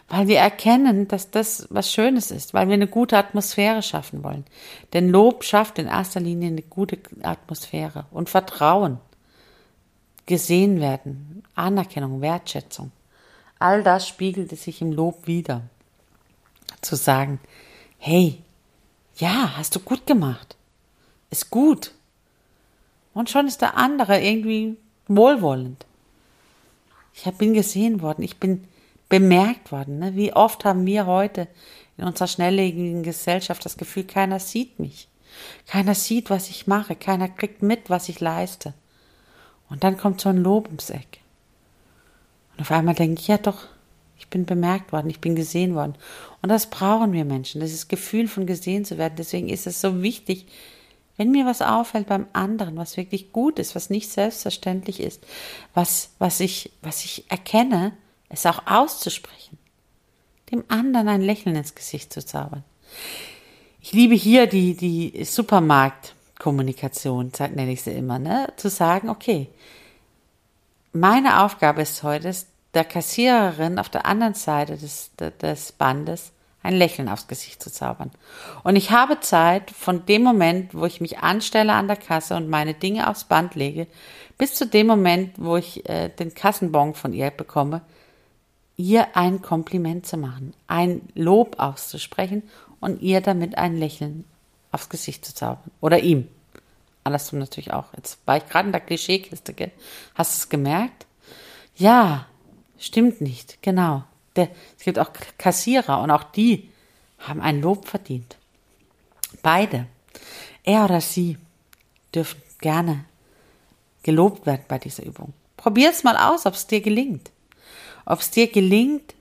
Weil 0.08 0.28
wir 0.28 0.38
erkennen, 0.38 1.08
dass 1.08 1.30
das 1.30 1.66
was 1.70 1.90
Schönes 1.90 2.30
ist, 2.30 2.52
weil 2.52 2.68
wir 2.68 2.74
eine 2.74 2.86
gute 2.86 3.16
Atmosphäre 3.16 3.82
schaffen 3.82 4.22
wollen. 4.22 4.44
Denn 4.92 5.08
Lob 5.08 5.44
schafft 5.44 5.78
in 5.78 5.86
erster 5.86 6.20
Linie 6.20 6.48
eine 6.48 6.62
gute 6.62 6.98
Atmosphäre 7.22 8.04
und 8.10 8.28
Vertrauen, 8.28 8.98
gesehen 10.26 10.80
werden, 10.80 11.42
Anerkennung, 11.54 12.20
Wertschätzung. 12.20 12.92
All 13.58 13.82
das 13.82 14.06
spiegelte 14.06 14.56
sich 14.56 14.82
im 14.82 14.92
Lob 14.92 15.26
wieder. 15.26 15.62
Zu 16.82 16.96
sagen, 16.96 17.40
hey, 17.98 18.42
ja, 19.16 19.56
hast 19.56 19.74
du 19.74 19.80
gut 19.80 20.06
gemacht 20.06 20.56
ist 21.34 21.50
gut. 21.50 21.90
Und 23.12 23.28
schon 23.28 23.48
ist 23.48 23.60
der 23.60 23.76
andere 23.76 24.20
irgendwie 24.20 24.76
wohlwollend. 25.08 25.84
Ich 27.12 27.24
bin 27.34 27.54
gesehen 27.54 28.02
worden, 28.02 28.22
ich 28.22 28.38
bin 28.38 28.66
bemerkt 29.18 29.70
worden. 29.70 30.00
Ne? 30.00 30.16
Wie 30.16 30.32
oft 30.32 30.64
haben 30.64 30.86
wir 30.86 31.06
heute 31.06 31.46
in 31.96 32.04
unserer 32.04 32.26
schnelllebigen 32.26 33.04
Gesellschaft 33.04 33.64
das 33.64 33.76
Gefühl, 33.76 34.04
keiner 34.04 34.40
sieht 34.40 34.80
mich. 34.80 35.08
Keiner 35.66 35.94
sieht, 35.94 36.30
was 36.30 36.50
ich 36.50 36.66
mache. 36.66 36.96
Keiner 36.96 37.28
kriegt 37.28 37.62
mit, 37.62 37.90
was 37.90 38.08
ich 38.08 38.18
leiste. 38.18 38.74
Und 39.70 39.84
dann 39.84 39.96
kommt 39.96 40.20
so 40.20 40.28
ein 40.28 40.38
Lob 40.38 40.66
ums 40.66 40.90
Eck. 40.90 41.20
Und 42.52 42.62
auf 42.62 42.72
einmal 42.72 42.94
denke 42.94 43.20
ich, 43.20 43.28
ja 43.28 43.38
doch, 43.38 43.68
ich 44.18 44.28
bin 44.28 44.46
bemerkt 44.46 44.92
worden, 44.92 45.10
ich 45.10 45.20
bin 45.20 45.36
gesehen 45.36 45.74
worden. 45.74 45.94
Und 46.42 46.48
das 46.48 46.68
brauchen 46.70 47.12
wir 47.12 47.24
Menschen, 47.24 47.60
dieses 47.60 47.86
Gefühl 47.86 48.26
von 48.26 48.46
gesehen 48.46 48.84
zu 48.84 48.98
werden. 48.98 49.14
Deswegen 49.16 49.48
ist 49.48 49.66
es 49.66 49.80
so 49.80 50.02
wichtig, 50.02 50.46
wenn 51.16 51.30
mir 51.30 51.46
was 51.46 51.62
auffällt 51.62 52.08
beim 52.08 52.26
anderen, 52.32 52.76
was 52.76 52.96
wirklich 52.96 53.32
gut 53.32 53.60
ist, 53.60 53.76
was 53.76 53.90
nicht 53.90 54.10
selbstverständlich 54.10 54.98
ist, 54.98 55.24
was, 55.72 56.10
was 56.18 56.40
ich, 56.40 56.72
was 56.82 57.04
ich 57.04 57.24
erkenne, 57.28 57.92
es 58.28 58.46
auch 58.46 58.66
auszusprechen. 58.66 59.58
Dem 60.50 60.64
anderen 60.68 61.08
ein 61.08 61.22
Lächeln 61.22 61.56
ins 61.56 61.74
Gesicht 61.74 62.12
zu 62.12 62.24
zaubern. 62.24 62.62
Ich 63.80 63.92
liebe 63.92 64.14
hier 64.14 64.46
die, 64.46 64.74
die 64.74 65.24
Supermarktkommunikation, 65.24 67.32
nenne 67.38 67.72
ich 67.72 67.82
sie 67.82 67.92
immer, 67.92 68.18
ne? 68.18 68.52
Zu 68.56 68.70
sagen, 68.70 69.10
okay, 69.10 69.48
meine 70.92 71.42
Aufgabe 71.42 71.82
ist 71.82 72.02
heute, 72.02 72.34
der 72.74 72.84
Kassiererin 72.84 73.78
auf 73.78 73.88
der 73.88 74.06
anderen 74.06 74.34
Seite 74.34 74.76
des, 74.76 75.12
des 75.40 75.72
Bandes 75.72 76.32
ein 76.62 76.74
Lächeln 76.74 77.08
aufs 77.08 77.28
Gesicht 77.28 77.62
zu 77.62 77.70
zaubern. 77.70 78.10
Und 78.64 78.76
ich 78.76 78.90
habe 78.90 79.20
Zeit 79.20 79.70
von 79.70 80.06
dem 80.06 80.22
Moment, 80.22 80.74
wo 80.74 80.86
ich 80.86 81.00
mich 81.00 81.18
anstelle 81.18 81.74
an 81.74 81.88
der 81.88 81.96
Kasse 81.96 82.36
und 82.36 82.48
meine 82.48 82.74
Dinge 82.74 83.08
aufs 83.08 83.24
Band 83.24 83.54
lege, 83.54 83.86
bis 84.38 84.54
zu 84.54 84.66
dem 84.66 84.86
Moment, 84.86 85.34
wo 85.36 85.56
ich 85.56 85.88
äh, 85.88 86.08
den 86.08 86.34
Kassenbon 86.34 86.94
von 86.94 87.12
ihr 87.12 87.30
bekomme, 87.30 87.82
ihr 88.76 89.16
ein 89.16 89.42
Kompliment 89.42 90.06
zu 90.06 90.16
machen, 90.16 90.54
ein 90.66 91.02
Lob 91.14 91.58
auszusprechen 91.58 92.42
und 92.80 93.00
ihr 93.02 93.20
damit 93.20 93.56
ein 93.56 93.78
Lächeln 93.78 94.24
aufs 94.72 94.88
Gesicht 94.88 95.24
zu 95.24 95.34
zaubern. 95.34 95.70
Oder 95.80 96.00
ihm. 96.00 96.28
Andersrum 97.04 97.38
natürlich 97.38 97.72
auch. 97.72 97.92
Jetzt 97.96 98.18
war 98.26 98.36
ich 98.36 98.48
gerade 98.48 98.66
in 98.66 98.72
der 98.72 98.80
Klischeekiste, 98.80 99.52
gell? 99.52 99.72
Hast 100.14 100.34
du 100.34 100.38
es 100.38 100.48
gemerkt? 100.48 101.06
Ja, 101.76 102.26
stimmt 102.78 103.20
nicht, 103.20 103.62
genau. 103.62 104.04
Der, 104.36 104.48
es 104.76 104.84
gibt 104.84 104.98
auch 104.98 105.10
Kassierer 105.38 106.00
und 106.00 106.10
auch 106.10 106.24
die 106.24 106.70
haben 107.18 107.40
ein 107.40 107.60
Lob 107.60 107.86
verdient. 107.86 108.36
Beide, 109.42 109.86
er 110.64 110.84
oder 110.84 111.00
sie, 111.00 111.38
dürfen 112.14 112.40
gerne 112.60 113.04
gelobt 114.02 114.46
werden 114.46 114.64
bei 114.68 114.78
dieser 114.78 115.04
Übung. 115.04 115.32
Probier 115.56 115.90
es 115.90 116.04
mal 116.04 116.16
aus, 116.16 116.46
ob 116.46 116.54
es 116.54 116.66
dir 116.66 116.80
gelingt. 116.80 117.30
Ob 118.04 118.20
es 118.20 118.30
dir 118.30 118.48
gelingt, 118.48 119.14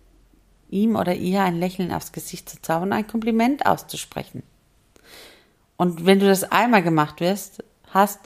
ihm 0.69 0.95
oder 0.95 1.15
ihr 1.15 1.41
ein 1.41 1.59
Lächeln 1.59 1.93
aufs 1.93 2.11
Gesicht 2.11 2.49
zu 2.49 2.61
zaubern 2.61 2.93
ein 2.93 3.07
Kompliment 3.07 3.65
auszusprechen. 3.65 4.43
Und 5.77 6.05
wenn 6.05 6.19
du 6.19 6.27
das 6.27 6.43
einmal 6.43 6.83
gemacht 6.83 7.19
wirst, 7.19 7.63
hast, 7.89 8.19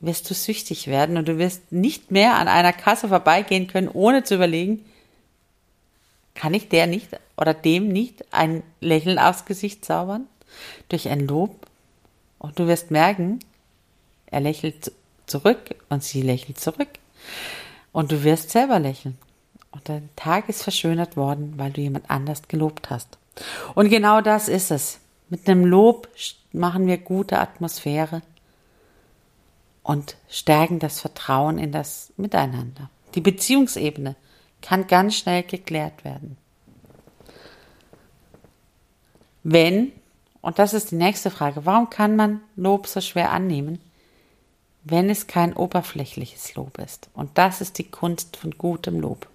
wirst 0.00 0.28
du 0.30 0.34
süchtig 0.34 0.86
werden 0.86 1.16
und 1.16 1.28
du 1.28 1.38
wirst 1.38 1.72
nicht 1.72 2.10
mehr 2.10 2.36
an 2.36 2.48
einer 2.48 2.72
Kasse 2.72 3.08
vorbeigehen 3.08 3.66
können, 3.66 3.88
ohne 3.88 4.24
zu 4.24 4.34
überlegen, 4.34 4.84
kann 6.34 6.54
ich 6.54 6.68
der 6.68 6.86
nicht 6.86 7.08
oder 7.36 7.52
dem 7.52 7.88
nicht 7.88 8.24
ein 8.32 8.62
Lächeln 8.80 9.18
aufs 9.18 9.44
Gesicht 9.44 9.84
zaubern? 9.84 10.26
Durch 10.88 11.08
ein 11.08 11.26
Lob? 11.26 11.66
Und 12.38 12.58
du 12.58 12.66
wirst 12.66 12.90
merken, 12.90 13.40
er 14.26 14.40
lächelt 14.40 14.92
zurück 15.26 15.74
und 15.90 16.02
sie 16.02 16.22
lächelt 16.22 16.58
zurück. 16.58 16.88
Und 17.92 18.12
du 18.12 18.24
wirst 18.24 18.50
selber 18.50 18.78
lächeln. 18.78 19.18
Und 19.72 19.88
dein 19.88 20.08
Tag 20.16 20.48
ist 20.48 20.62
verschönert 20.62 21.16
worden, 21.16 21.54
weil 21.56 21.70
du 21.70 21.80
jemand 21.80 22.10
anders 22.10 22.48
gelobt 22.48 22.90
hast. 22.90 23.18
Und 23.74 23.88
genau 23.88 24.20
das 24.20 24.48
ist 24.48 24.70
es. 24.70 24.98
Mit 25.28 25.48
einem 25.48 25.64
Lob 25.64 26.08
machen 26.52 26.86
wir 26.86 26.98
gute 26.98 27.38
Atmosphäre 27.38 28.22
und 29.82 30.16
stärken 30.28 30.80
das 30.80 31.00
Vertrauen 31.00 31.58
in 31.58 31.72
das 31.72 32.12
Miteinander. 32.16 32.90
Die 33.14 33.20
Beziehungsebene 33.20 34.16
kann 34.60 34.86
ganz 34.86 35.16
schnell 35.16 35.42
geklärt 35.42 36.04
werden. 36.04 36.36
Wenn, 39.42 39.92
und 40.42 40.58
das 40.58 40.74
ist 40.74 40.90
die 40.90 40.96
nächste 40.96 41.30
Frage, 41.30 41.64
warum 41.64 41.88
kann 41.90 42.16
man 42.16 42.40
Lob 42.56 42.86
so 42.86 43.00
schwer 43.00 43.30
annehmen, 43.30 43.80
wenn 44.84 45.08
es 45.08 45.26
kein 45.26 45.54
oberflächliches 45.54 46.54
Lob 46.56 46.78
ist? 46.78 47.08
Und 47.14 47.38
das 47.38 47.60
ist 47.60 47.78
die 47.78 47.90
Kunst 47.90 48.36
von 48.36 48.52
gutem 48.52 49.00
Lob. 49.00 49.28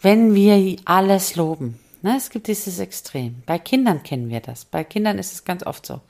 Wenn 0.00 0.34
wir 0.34 0.76
alles 0.84 1.36
loben, 1.36 1.78
ne, 2.02 2.16
es 2.16 2.30
gibt 2.30 2.48
dieses 2.48 2.78
Extrem. 2.78 3.42
Bei 3.46 3.58
Kindern 3.58 4.02
kennen 4.02 4.28
wir 4.30 4.40
das. 4.40 4.64
Bei 4.64 4.84
Kindern 4.84 5.18
ist 5.18 5.32
es 5.32 5.44
ganz 5.44 5.64
oft 5.64 5.86
so. 5.86 6.00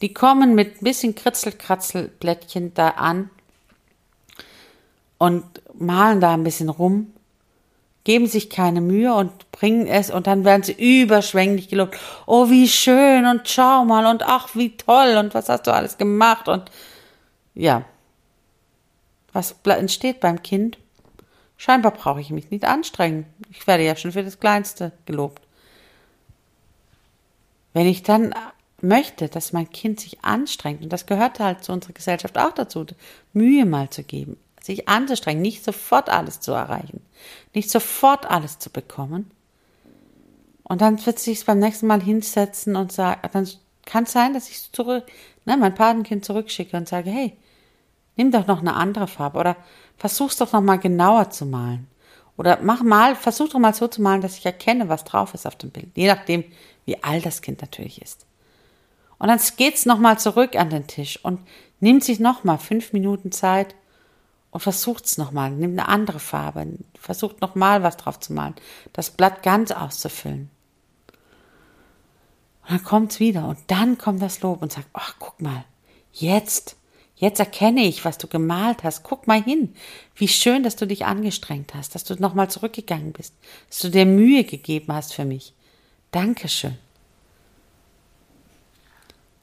Die 0.00 0.12
kommen 0.12 0.54
mit 0.54 0.80
ein 0.80 0.84
bisschen 0.84 1.14
Kritzelkratzelblättchen 1.14 2.74
da 2.74 2.90
an 2.90 3.30
und 5.18 5.44
malen 5.74 6.20
da 6.20 6.34
ein 6.34 6.44
bisschen 6.44 6.68
rum, 6.68 7.12
geben 8.04 8.26
sich 8.26 8.50
keine 8.50 8.80
Mühe 8.80 9.14
und 9.14 9.50
bringen 9.52 9.86
es 9.86 10.10
und 10.10 10.26
dann 10.26 10.44
werden 10.44 10.62
sie 10.62 11.02
überschwänglich 11.02 11.68
gelobt. 11.68 11.98
Oh, 12.26 12.50
wie 12.50 12.68
schön 12.68 13.26
und 13.26 13.48
schau 13.48 13.84
mal 13.84 14.06
und 14.06 14.22
ach, 14.22 14.54
wie 14.54 14.76
toll 14.76 15.16
und 15.16 15.34
was 15.34 15.48
hast 15.48 15.66
du 15.66 15.72
alles 15.72 15.98
gemacht 15.98 16.48
und 16.48 16.70
ja. 17.54 17.84
Was 19.32 19.56
entsteht 19.64 20.20
beim 20.20 20.42
Kind? 20.42 20.78
Scheinbar 21.56 21.92
brauche 21.92 22.20
ich 22.20 22.30
mich 22.30 22.50
nicht 22.50 22.64
anstrengen. 22.64 23.26
Ich 23.50 23.66
werde 23.66 23.84
ja 23.84 23.96
schon 23.96 24.12
für 24.12 24.22
das 24.22 24.40
Kleinste 24.40 24.92
gelobt. 25.06 25.42
Wenn 27.72 27.86
ich 27.86 28.02
dann 28.02 28.34
möchte, 28.80 29.28
dass 29.28 29.52
mein 29.52 29.70
Kind 29.70 30.00
sich 30.00 30.24
anstrengt, 30.24 30.82
und 30.82 30.92
das 30.92 31.06
gehört 31.06 31.40
halt 31.40 31.64
zu 31.64 31.72
unserer 31.72 31.92
Gesellschaft 31.92 32.38
auch 32.38 32.52
dazu, 32.52 32.86
Mühe 33.32 33.64
mal 33.64 33.90
zu 33.90 34.02
geben, 34.02 34.36
sich 34.62 34.88
anzustrengen, 34.88 35.42
nicht 35.42 35.64
sofort 35.64 36.08
alles 36.08 36.40
zu 36.40 36.52
erreichen, 36.52 37.00
nicht 37.54 37.70
sofort 37.70 38.26
alles 38.30 38.58
zu 38.58 38.70
bekommen. 38.70 39.30
Und 40.62 40.80
dann 40.80 41.04
wird 41.06 41.18
sich 41.18 41.44
beim 41.44 41.58
nächsten 41.58 41.86
Mal 41.86 42.02
hinsetzen 42.02 42.76
und 42.76 42.92
sagen, 42.92 43.20
dann 43.32 43.48
kann 43.84 44.04
es 44.04 44.12
sein, 44.12 44.34
dass 44.34 44.50
ich 44.50 44.72
zurück, 44.72 45.04
ne, 45.44 45.56
mein 45.56 45.74
Patenkind 45.74 46.24
zurückschicke 46.24 46.76
und 46.76 46.88
sage, 46.88 47.10
hey, 47.10 47.36
nimm 48.16 48.30
doch 48.30 48.46
noch 48.46 48.60
eine 48.60 48.74
andere 48.74 49.06
Farbe 49.06 49.38
oder 49.38 49.56
versuch's 49.96 50.36
doch 50.36 50.52
noch 50.52 50.60
mal 50.60 50.78
genauer 50.78 51.30
zu 51.30 51.46
malen. 51.46 51.86
Oder 52.36 52.58
mach 52.62 52.82
mal, 52.82 53.16
versuch 53.16 53.48
doch 53.48 53.58
mal 53.58 53.74
so 53.74 53.88
zu 53.88 54.02
malen, 54.02 54.20
dass 54.20 54.36
ich 54.36 54.44
erkenne, 54.44 54.88
was 54.88 55.04
drauf 55.04 55.32
ist 55.34 55.46
auf 55.46 55.56
dem 55.56 55.70
Bild. 55.70 55.88
Je 55.94 56.06
nachdem, 56.06 56.44
wie 56.84 57.02
alt 57.02 57.24
das 57.24 57.40
Kind 57.40 57.60
natürlich 57.62 58.02
ist. 58.02 58.26
Und 59.18 59.28
dann 59.28 59.40
geht's 59.56 59.86
noch 59.86 59.98
mal 59.98 60.18
zurück 60.18 60.56
an 60.56 60.70
den 60.70 60.86
Tisch 60.86 61.18
und 61.24 61.40
nimmt 61.80 62.04
sich 62.04 62.20
noch 62.20 62.44
mal 62.44 62.58
fünf 62.58 62.92
Minuten 62.92 63.32
Zeit 63.32 63.74
und 64.50 64.60
versucht's 64.60 65.18
nochmal, 65.18 65.50
nimmt 65.50 65.78
eine 65.78 65.88
andere 65.88 66.18
Farbe, 66.18 66.66
versucht 66.98 67.40
nochmal 67.40 67.82
was 67.82 67.96
drauf 67.96 68.20
zu 68.20 68.32
malen, 68.32 68.54
das 68.92 69.10
Blatt 69.10 69.42
ganz 69.42 69.70
auszufüllen. 69.70 70.50
Und 72.62 72.70
dann 72.70 72.84
kommt's 72.84 73.20
wieder 73.20 73.46
und 73.48 73.58
dann 73.68 73.96
kommt 73.96 74.20
das 74.20 74.40
Lob 74.40 74.60
und 74.60 74.72
sagt, 74.72 74.88
ach, 74.92 75.14
guck 75.18 75.40
mal, 75.40 75.64
jetzt, 76.12 76.76
jetzt 77.16 77.40
erkenne 77.40 77.84
ich, 77.84 78.04
was 78.04 78.18
du 78.18 78.26
gemalt 78.26 78.84
hast. 78.84 79.02
Guck 79.02 79.26
mal 79.26 79.42
hin, 79.42 79.74
wie 80.14 80.28
schön, 80.28 80.62
dass 80.62 80.76
du 80.76 80.86
dich 80.86 81.04
angestrengt 81.04 81.74
hast, 81.74 81.94
dass 81.94 82.04
du 82.04 82.14
nochmal 82.14 82.50
zurückgegangen 82.50 83.12
bist, 83.12 83.34
dass 83.68 83.80
du 83.80 83.88
dir 83.90 84.06
Mühe 84.06 84.44
gegeben 84.44 84.92
hast 84.92 85.14
für 85.14 85.24
mich. 85.24 85.52
Dankeschön. 86.10 86.78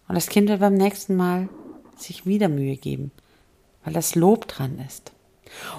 Und 0.07 0.15
das 0.15 0.27
Kind 0.27 0.49
wird 0.49 0.59
beim 0.59 0.75
nächsten 0.75 1.15
Mal 1.15 1.49
sich 1.97 2.25
wieder 2.25 2.49
Mühe 2.49 2.77
geben, 2.77 3.11
weil 3.83 3.93
das 3.93 4.15
Lob 4.15 4.47
dran 4.47 4.79
ist. 4.87 5.11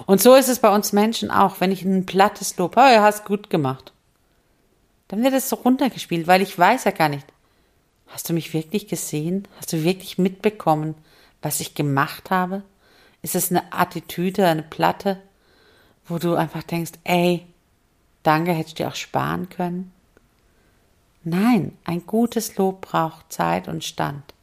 Und 0.05 0.21
so 0.21 0.35
ist 0.35 0.49
es 0.49 0.59
bei 0.59 0.73
uns 0.73 0.93
Menschen 0.93 1.31
auch. 1.31 1.59
Wenn 1.59 1.71
ich 1.71 1.83
ein 1.83 2.05
plattes 2.05 2.57
Lob, 2.57 2.75
oh, 2.77 2.81
du 2.81 3.01
hast 3.01 3.25
gut 3.25 3.49
gemacht, 3.49 3.93
dann 5.07 5.23
wird 5.23 5.33
es 5.33 5.49
so 5.49 5.57
runtergespielt, 5.57 6.27
weil 6.27 6.41
ich 6.41 6.57
weiß 6.57 6.85
ja 6.85 6.91
gar 6.91 7.09
nicht, 7.09 7.25
hast 8.07 8.29
du 8.29 8.33
mich 8.33 8.53
wirklich 8.53 8.87
gesehen? 8.87 9.47
Hast 9.57 9.73
du 9.73 9.83
wirklich 9.83 10.17
mitbekommen, 10.17 10.95
was 11.41 11.59
ich 11.59 11.75
gemacht 11.75 12.31
habe? 12.31 12.63
Ist 13.21 13.35
es 13.35 13.49
eine 13.49 13.73
Attitüde, 13.73 14.47
eine 14.47 14.63
Platte, 14.63 15.21
wo 16.07 16.17
du 16.17 16.35
einfach 16.35 16.63
denkst, 16.63 16.93
ey, 17.03 17.45
danke, 18.23 18.51
hättest 18.53 18.79
du 18.79 18.83
dir 18.83 18.89
auch 18.89 18.95
sparen 18.95 19.49
können? 19.49 19.91
Nein, 21.23 21.75
ein 21.85 22.05
gutes 22.05 22.55
Lob 22.57 22.81
braucht 22.81 23.33
Zeit 23.33 23.67
und 23.67 23.83
Stand. 23.83 24.35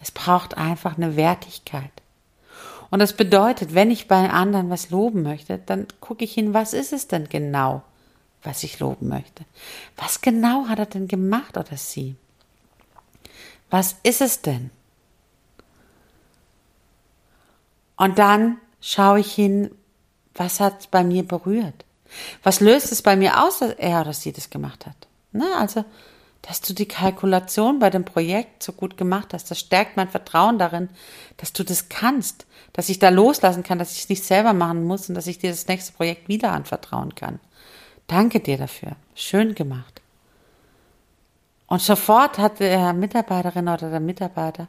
Es 0.00 0.10
braucht 0.10 0.56
einfach 0.56 0.96
eine 0.96 1.16
Wertigkeit. 1.16 1.90
Und 2.90 3.00
das 3.00 3.14
bedeutet, 3.14 3.74
wenn 3.74 3.90
ich 3.90 4.08
bei 4.08 4.30
anderen 4.30 4.70
was 4.70 4.90
loben 4.90 5.22
möchte, 5.22 5.58
dann 5.58 5.86
gucke 6.00 6.24
ich 6.24 6.34
hin, 6.34 6.54
was 6.54 6.72
ist 6.72 6.92
es 6.92 7.08
denn 7.08 7.28
genau, 7.28 7.82
was 8.42 8.62
ich 8.62 8.78
loben 8.78 9.08
möchte? 9.08 9.44
Was 9.96 10.20
genau 10.20 10.68
hat 10.68 10.78
er 10.78 10.86
denn 10.86 11.08
gemacht 11.08 11.56
oder 11.56 11.76
sie? 11.76 12.16
Was 13.70 13.96
ist 14.02 14.20
es 14.20 14.42
denn? 14.42 14.70
Und 17.96 18.18
dann 18.18 18.58
schaue 18.80 19.20
ich 19.20 19.32
hin, 19.32 19.70
was 20.34 20.60
hat 20.60 20.90
bei 20.90 21.02
mir 21.02 21.22
berührt? 21.26 21.84
Was 22.42 22.60
löst 22.60 22.92
es 22.92 23.02
bei 23.02 23.16
mir 23.16 23.42
aus, 23.42 23.58
dass 23.58 23.72
er 23.72 24.02
oder 24.02 24.12
sie 24.12 24.32
das 24.32 24.50
gemacht 24.50 24.86
hat? 24.86 25.08
Ne? 25.32 25.46
Also, 25.58 25.84
dass 26.42 26.60
du 26.60 26.74
die 26.74 26.86
Kalkulation 26.86 27.78
bei 27.78 27.90
dem 27.90 28.04
Projekt 28.04 28.62
so 28.62 28.72
gut 28.72 28.96
gemacht 28.96 29.34
hast, 29.34 29.50
das 29.50 29.58
stärkt 29.58 29.96
mein 29.96 30.08
Vertrauen 30.08 30.58
darin, 30.58 30.88
dass 31.38 31.52
du 31.52 31.64
das 31.64 31.88
kannst, 31.88 32.46
dass 32.72 32.88
ich 32.88 32.98
da 32.98 33.08
loslassen 33.08 33.64
kann, 33.64 33.78
dass 33.78 33.92
ich 33.92 34.04
es 34.04 34.08
nicht 34.08 34.24
selber 34.24 34.52
machen 34.52 34.84
muss 34.84 35.08
und 35.08 35.16
dass 35.16 35.26
ich 35.26 35.38
dir 35.38 35.50
das 35.50 35.66
nächste 35.66 35.92
Projekt 35.92 36.28
wieder 36.28 36.52
anvertrauen 36.52 37.14
kann. 37.14 37.40
Danke 38.06 38.38
dir 38.38 38.58
dafür. 38.58 38.92
Schön 39.14 39.54
gemacht. 39.54 40.02
Und 41.66 41.82
sofort 41.82 42.38
hat 42.38 42.60
der 42.60 42.92
Mitarbeiterin 42.92 43.66
oder 43.66 43.90
der 43.90 44.00
Mitarbeiter 44.00 44.68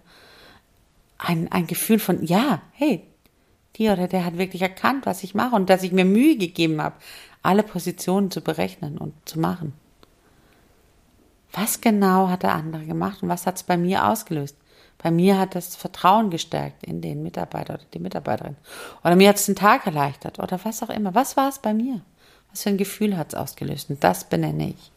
ein, 1.19 1.51
ein 1.51 1.67
Gefühl 1.67 1.99
von, 1.99 2.23
ja, 2.23 2.61
hey, 2.71 3.03
die 3.77 3.89
oder 3.89 4.07
der 4.07 4.25
hat 4.25 4.37
wirklich 4.37 4.61
erkannt, 4.61 5.05
was 5.05 5.23
ich 5.23 5.35
mache 5.35 5.55
und 5.55 5.69
dass 5.69 5.83
ich 5.83 5.91
mir 5.91 6.05
Mühe 6.05 6.37
gegeben 6.37 6.81
habe, 6.81 6.95
alle 7.43 7.63
Positionen 7.63 8.31
zu 8.31 8.41
berechnen 8.41 8.97
und 8.97 9.13
zu 9.25 9.39
machen. 9.39 9.73
Was 11.53 11.81
genau 11.81 12.29
hat 12.29 12.43
der 12.43 12.53
andere 12.53 12.85
gemacht 12.85 13.23
und 13.23 13.29
was 13.29 13.45
hat 13.45 13.55
es 13.55 13.63
bei 13.63 13.77
mir 13.77 14.07
ausgelöst? 14.07 14.55
Bei 14.97 15.11
mir 15.11 15.37
hat 15.37 15.55
das 15.55 15.75
Vertrauen 15.75 16.29
gestärkt 16.29 16.83
in 16.83 17.01
den 17.01 17.21
Mitarbeiter 17.21 17.75
oder 17.75 17.83
die 17.93 17.99
Mitarbeiterin. 17.99 18.55
Oder 19.03 19.15
mir 19.15 19.29
hat 19.29 19.37
es 19.37 19.45
den 19.45 19.55
Tag 19.55 19.85
erleichtert 19.85 20.39
oder 20.39 20.59
was 20.63 20.81
auch 20.81 20.89
immer. 20.89 21.13
Was 21.13 21.37
war 21.37 21.49
es 21.49 21.59
bei 21.59 21.73
mir? 21.73 22.01
Was 22.51 22.63
für 22.63 22.69
ein 22.69 22.77
Gefühl 22.77 23.15
hat 23.15 23.33
es 23.33 23.39
ausgelöst? 23.39 23.89
Und 23.89 24.03
das 24.03 24.23
benenne 24.23 24.69
ich. 24.69 24.91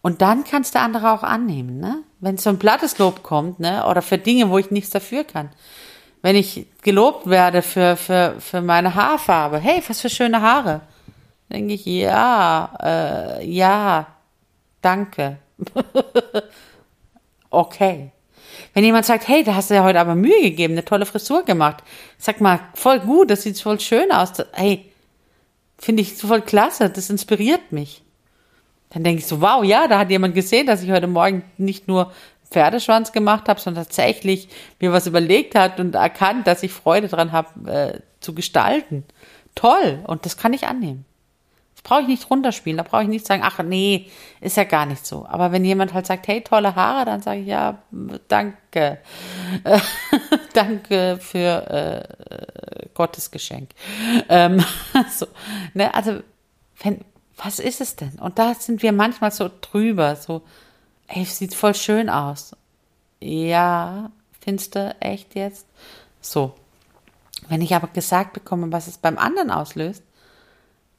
Und 0.00 0.20
dann 0.20 0.44
kannst 0.44 0.74
der 0.74 0.82
andere 0.82 1.12
auch 1.12 1.22
annehmen, 1.22 1.78
ne? 1.78 2.02
Wenn 2.20 2.36
so 2.36 2.50
ein 2.50 2.58
plattes 2.58 2.98
Lob 2.98 3.22
kommt, 3.22 3.60
ne? 3.60 3.86
Oder 3.86 4.02
für 4.02 4.18
Dinge, 4.18 4.50
wo 4.50 4.58
ich 4.58 4.70
nichts 4.70 4.90
dafür 4.90 5.22
kann. 5.22 5.50
Wenn 6.22 6.36
ich 6.36 6.66
gelobt 6.82 7.28
werde 7.28 7.62
für, 7.62 7.96
für, 7.96 8.36
für 8.38 8.62
meine 8.62 8.94
Haarfarbe. 8.94 9.58
Hey, 9.58 9.82
was 9.86 10.00
für 10.00 10.08
schöne 10.08 10.40
Haare. 10.40 10.82
Denke 11.50 11.74
ich, 11.74 11.84
ja, 11.84 12.70
äh, 12.80 13.44
ja, 13.44 14.06
danke. 14.80 15.38
okay. 17.50 18.12
Wenn 18.72 18.84
jemand 18.84 19.04
sagt, 19.04 19.28
hey, 19.28 19.44
da 19.44 19.54
hast 19.54 19.70
du 19.70 19.74
ja 19.74 19.84
heute 19.84 20.00
aber 20.00 20.14
Mühe 20.14 20.40
gegeben, 20.40 20.74
eine 20.74 20.84
tolle 20.84 21.06
Frisur 21.06 21.44
gemacht. 21.44 21.82
Sag 22.18 22.40
mal, 22.40 22.60
voll 22.74 23.00
gut, 23.00 23.30
das 23.30 23.42
sieht 23.42 23.60
voll 23.60 23.80
schön 23.80 24.10
aus. 24.12 24.32
Hey, 24.52 24.90
finde 25.78 26.02
ich 26.02 26.14
voll 26.14 26.42
klasse, 26.42 26.88
das 26.88 27.10
inspiriert 27.10 27.72
mich. 27.72 28.02
Dann 28.90 29.04
denke 29.04 29.20
ich 29.20 29.26
so, 29.26 29.40
wow, 29.40 29.64
ja, 29.64 29.88
da 29.88 29.98
hat 29.98 30.10
jemand 30.10 30.34
gesehen, 30.34 30.66
dass 30.66 30.82
ich 30.82 30.90
heute 30.90 31.06
Morgen 31.06 31.44
nicht 31.56 31.88
nur 31.88 32.12
Pferdeschwanz 32.52 33.12
gemacht 33.12 33.48
habe, 33.48 33.60
sondern 33.60 33.84
tatsächlich 33.84 34.48
mir 34.80 34.92
was 34.92 35.06
überlegt 35.06 35.54
hat 35.54 35.80
und 35.80 35.94
erkannt, 35.94 36.46
dass 36.46 36.62
ich 36.62 36.72
Freude 36.72 37.08
dran 37.08 37.32
habe, 37.32 37.70
äh, 37.70 38.00
zu 38.20 38.34
gestalten. 38.34 39.04
Toll. 39.54 40.02
Und 40.06 40.24
das 40.24 40.36
kann 40.36 40.52
ich 40.52 40.66
annehmen. 40.66 41.04
Das 41.74 41.82
brauche 41.82 42.02
ich 42.02 42.08
nicht 42.08 42.30
runterspielen. 42.30 42.76
Da 42.76 42.84
brauche 42.84 43.02
ich 43.02 43.08
nicht 43.08 43.26
sagen, 43.26 43.42
ach 43.44 43.58
nee, 43.62 44.08
ist 44.40 44.56
ja 44.56 44.64
gar 44.64 44.86
nicht 44.86 45.04
so. 45.04 45.26
Aber 45.26 45.50
wenn 45.50 45.64
jemand 45.64 45.94
halt 45.94 46.06
sagt, 46.06 46.28
hey, 46.28 46.40
tolle 46.40 46.76
Haare, 46.76 47.04
dann 47.04 47.22
sage 47.22 47.40
ich 47.40 47.48
ja, 47.48 47.82
danke. 48.28 48.98
danke 50.54 51.18
für 51.20 51.70
äh, 51.70 52.86
Gottes 52.94 53.30
Geschenk. 53.30 53.70
Ähm, 54.28 54.64
so, 55.10 55.26
ne, 55.74 55.92
also, 55.92 56.20
wenn, 56.82 57.00
was 57.36 57.58
ist 57.58 57.80
es 57.80 57.96
denn? 57.96 58.12
Und 58.20 58.38
da 58.38 58.54
sind 58.54 58.82
wir 58.82 58.92
manchmal 58.92 59.32
so 59.32 59.50
drüber, 59.60 60.16
so, 60.16 60.42
ey, 61.12 61.24
sieht 61.24 61.54
voll 61.54 61.74
schön 61.74 62.08
aus. 62.08 62.56
Ja, 63.20 64.10
findest 64.40 64.74
du 64.74 64.96
echt 65.00 65.34
jetzt? 65.34 65.66
So. 66.20 66.54
Wenn 67.48 67.60
ich 67.60 67.74
aber 67.74 67.88
gesagt 67.88 68.32
bekomme, 68.32 68.70
was 68.72 68.86
es 68.86 68.98
beim 68.98 69.18
anderen 69.18 69.50
auslöst, 69.50 70.02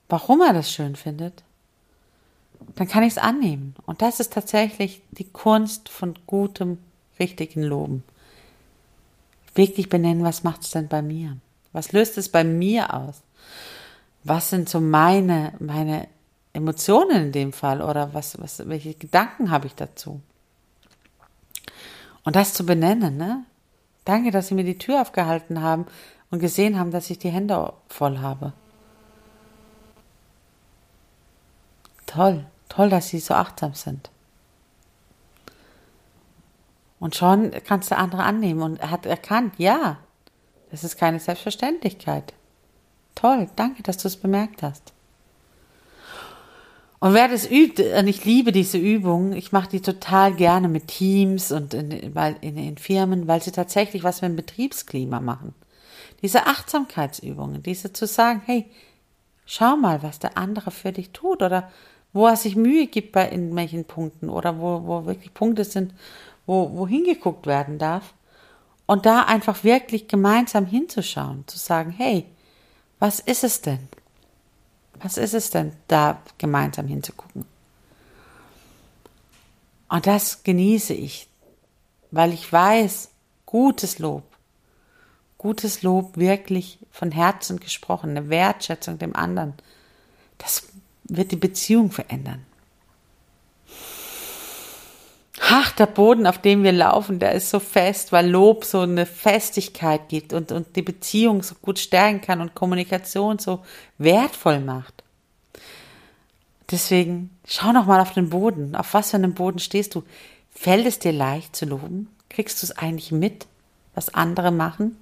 warum 0.10 0.42
er 0.42 0.54
das 0.54 0.72
schön 0.72 0.96
findet, 0.96 1.44
dann 2.76 2.88
kann 2.88 3.04
ich 3.04 3.14
es 3.14 3.18
annehmen. 3.18 3.76
Und 3.86 4.02
das 4.02 4.20
ist 4.20 4.34
tatsächlich 4.34 5.02
die 5.12 5.30
Kunst 5.30 5.90
von 5.90 6.16
gutem, 6.28 6.78
richtigen 7.20 7.64
Loben. 7.64 8.04
Wirklich 9.56 9.90
benennen, 9.90 10.24
was 10.24 10.44
macht 10.44 10.62
es 10.64 10.72
denn 10.72 10.88
bei 10.88 11.02
mir? 11.02 11.38
Was 11.72 11.92
löst 11.92 12.18
es 12.18 12.30
bei 12.30 12.44
mir 12.44 12.94
aus? 12.94 13.22
Was 14.24 14.50
sind 14.50 14.70
so 14.70 14.80
meine, 14.80 15.54
meine 15.60 16.08
Emotionen 16.54 17.26
in 17.26 17.32
dem 17.32 17.54
Fall 17.54 17.82
oder 17.82 18.14
was, 18.14 18.40
was, 18.40 18.68
welche 18.68 18.94
Gedanken 18.94 19.50
habe 19.50 19.68
ich 19.68 19.76
dazu? 19.76 20.22
Und 22.24 22.36
das 22.36 22.54
zu 22.54 22.66
benennen, 22.66 23.18
ne? 23.18 23.44
Danke, 24.06 24.32
dass 24.32 24.48
Sie 24.48 24.56
mir 24.56 24.64
die 24.64 24.78
Tür 24.78 25.02
aufgehalten 25.02 25.62
haben 25.62 25.88
und 26.30 26.40
gesehen 26.40 26.78
haben, 26.78 26.92
dass 26.92 27.10
ich 27.10 27.20
die 27.20 27.30
Hände 27.30 27.74
voll 27.88 28.20
habe. 28.20 28.54
Toll, 32.06 32.46
toll, 32.70 32.90
dass 32.90 33.10
Sie 33.10 33.20
so 33.20 33.34
achtsam 33.34 33.74
sind. 33.74 34.12
Und 37.00 37.16
schon 37.16 37.52
kannst 37.66 37.92
du 37.92 37.98
andere 37.98 38.24
annehmen 38.24 38.62
und 38.62 38.80
er 38.80 38.92
hat 38.92 39.06
erkannt, 39.06 39.56
ja, 39.58 39.98
das 40.72 40.84
ist 40.84 40.98
keine 40.98 41.20
Selbstverständlichkeit. 41.20 42.34
Toll, 43.16 43.50
danke, 43.56 43.84
dass 43.84 43.98
du 43.98 44.08
es 44.08 44.18
bemerkt 44.18 44.64
hast. 44.64 44.94
Und 47.04 47.14
wer 47.14 47.28
das 47.28 47.52
übt, 47.52 47.84
und 48.00 48.08
ich 48.08 48.24
liebe 48.24 48.54
diese 48.54 48.78
Übung, 48.78 49.34
ich 49.34 49.52
mache 49.52 49.68
die 49.68 49.82
total 49.82 50.34
gerne 50.34 50.70
mit 50.70 50.88
Teams 50.88 51.52
und 51.52 51.74
in, 51.74 51.92
in, 51.92 52.58
in 52.58 52.78
Firmen, 52.78 53.28
weil 53.28 53.44
sie 53.44 53.52
tatsächlich 53.52 54.06
was 54.06 54.22
mit 54.22 54.30
dem 54.30 54.36
Betriebsklima 54.38 55.20
machen. 55.20 55.54
Diese 56.22 56.48
Achtsamkeitsübungen, 56.48 57.62
diese 57.62 57.92
zu 57.92 58.08
sagen, 58.08 58.42
hey, 58.46 58.72
schau 59.46 59.76
mal, 59.76 60.02
was 60.02 60.20
der 60.20 60.38
andere 60.38 60.72
für 60.72 60.94
dich 60.94 61.10
tut 61.10 61.42
oder 61.42 61.70
wo 62.14 62.26
er 62.26 62.38
sich 62.38 62.56
Mühe 62.56 62.88
gibt 62.88 63.12
bei 63.12 63.30
irgendwelchen 63.30 63.84
Punkten 63.84 64.30
oder 64.30 64.58
wo, 64.62 64.88
wo 64.88 65.06
wirklich 65.06 65.34
Punkte 65.34 65.66
sind, 65.66 65.94
wo, 66.46 66.72
wo 66.74 66.88
hingeguckt 66.88 67.48
werden 67.48 67.80
darf. 67.80 68.14
Und 68.86 69.06
da 69.06 69.24
einfach 69.24 69.66
wirklich 69.66 70.08
gemeinsam 70.08 70.66
hinzuschauen, 70.66 71.44
zu 71.48 71.58
sagen, 71.58 71.92
hey, 71.92 72.28
was 73.00 73.20
ist 73.20 73.44
es 73.44 73.60
denn? 73.60 73.90
Was 75.04 75.18
ist 75.18 75.34
es 75.34 75.50
denn, 75.50 75.74
da 75.90 76.22
gemeinsam 76.38 76.88
hinzugucken? 76.88 77.46
Und 79.90 80.08
das 80.08 80.44
genieße 80.44 80.94
ich, 80.94 81.28
weil 82.10 82.34
ich 82.34 82.52
weiß, 82.52 83.10
gutes 83.46 84.00
Lob, 84.00 84.24
gutes 85.38 85.84
Lob 85.84 86.18
wirklich 86.18 86.80
von 86.90 87.12
Herzen 87.12 87.60
gesprochen, 87.60 88.12
eine 88.12 88.30
Wertschätzung 88.30 88.98
dem 88.98 89.16
anderen, 89.16 89.54
das 90.38 90.64
wird 91.04 91.32
die 91.32 91.38
Beziehung 91.38 91.92
verändern. 91.92 92.46
Ach, 95.46 95.74
der 95.74 95.88
Boden, 95.88 96.26
auf 96.26 96.38
dem 96.38 96.64
wir 96.64 96.72
laufen, 96.72 97.20
der 97.20 97.34
ist 97.34 97.50
so 97.50 97.60
fest, 97.60 98.14
weil 98.14 98.30
Lob 98.30 98.64
so 98.64 98.80
eine 98.80 99.06
Festigkeit 99.06 100.08
gibt 100.08 100.32
und, 100.32 100.54
und 100.54 100.78
die 100.78 100.82
Beziehung 100.82 101.44
so 101.44 101.56
gut 101.62 101.80
stärken 101.80 102.22
kann 102.22 102.40
und 102.40 102.56
Kommunikation 102.56 103.40
so 103.40 103.60
wertvoll 103.98 104.62
macht. 104.62 105.04
Deswegen 106.72 107.30
schau 107.46 107.74
noch 107.74 107.88
mal 107.88 108.00
auf 108.00 108.14
den 108.14 108.30
Boden. 108.30 108.74
Auf 108.74 108.94
was 108.94 109.12
für 109.12 109.18
einem 109.18 109.34
Boden 109.34 109.60
stehst 109.60 109.96
du? 109.96 110.04
Fällt 110.56 110.86
es 110.86 111.00
dir 111.00 111.12
leicht 111.12 111.58
zu 111.58 111.66
loben? 111.66 112.08
Kriegst 112.30 112.64
du 112.64 112.68
es 112.68 112.78
eigentlich 112.78 113.12
mit, 113.12 113.46
was 113.96 114.14
andere 114.14 114.52
machen? 114.52 114.98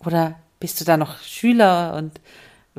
Oder 0.00 0.34
bist 0.60 0.82
du 0.82 0.84
da 0.84 0.98
noch 0.98 1.20
Schüler 1.20 1.94
und 1.96 2.20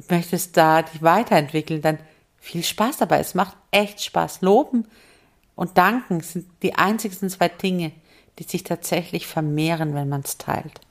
möchtest 0.10 0.56
da 0.58 0.84
dich 0.84 1.02
weiterentwickeln? 1.02 1.82
Dann 1.82 1.98
viel 2.40 2.64
Spaß 2.64 2.98
dabei. 2.98 3.20
Es 3.20 3.34
macht 3.34 3.58
echt 3.72 4.04
Spaß. 4.04 4.42
Loben 4.42 4.86
und 5.56 5.78
danken 5.78 6.22
sind 6.22 6.48
die 6.62 6.76
einzigsten 6.76 7.30
zwei 7.30 7.50
Dinge, 7.50 7.92
die 8.40 8.44
sich 8.44 8.64
tatsächlich 8.64 9.28
vermehren, 9.28 9.94
wenn 9.94 10.10
man 10.10 10.22
es 10.22 10.38
teilt. 10.38 10.82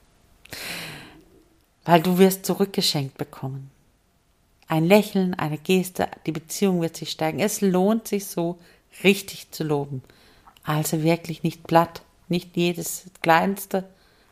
Weil 1.83 2.01
du 2.01 2.17
wirst 2.17 2.45
zurückgeschenkt 2.45 3.17
bekommen. 3.17 3.69
Ein 4.67 4.85
Lächeln, 4.85 5.35
eine 5.35 5.59
Geste, 5.59 6.07
die 6.25 6.31
Beziehung 6.31 6.81
wird 6.81 6.97
sich 6.97 7.11
steigen. 7.11 7.39
Es 7.39 7.61
lohnt 7.61 8.07
sich 8.07 8.25
so, 8.25 8.57
richtig 9.03 9.51
zu 9.51 9.63
loben. 9.63 10.01
Also 10.63 11.03
wirklich 11.03 11.43
nicht 11.43 11.67
platt, 11.67 12.01
nicht 12.27 12.57
jedes 12.57 13.05
Kleinste, 13.21 13.87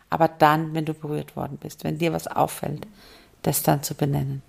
aber 0.10 0.28
dann, 0.28 0.74
wenn 0.74 0.86
du 0.86 0.93
berührt 0.93 1.36
worden 1.36 1.58
bist, 1.58 1.84
wenn 1.84 2.00
dir 2.00 2.13
was 2.13 2.28
auffällt, 2.28 2.88
das 3.43 3.62
dann 3.62 3.84
zu 3.84 3.93
benennen. 3.93 4.41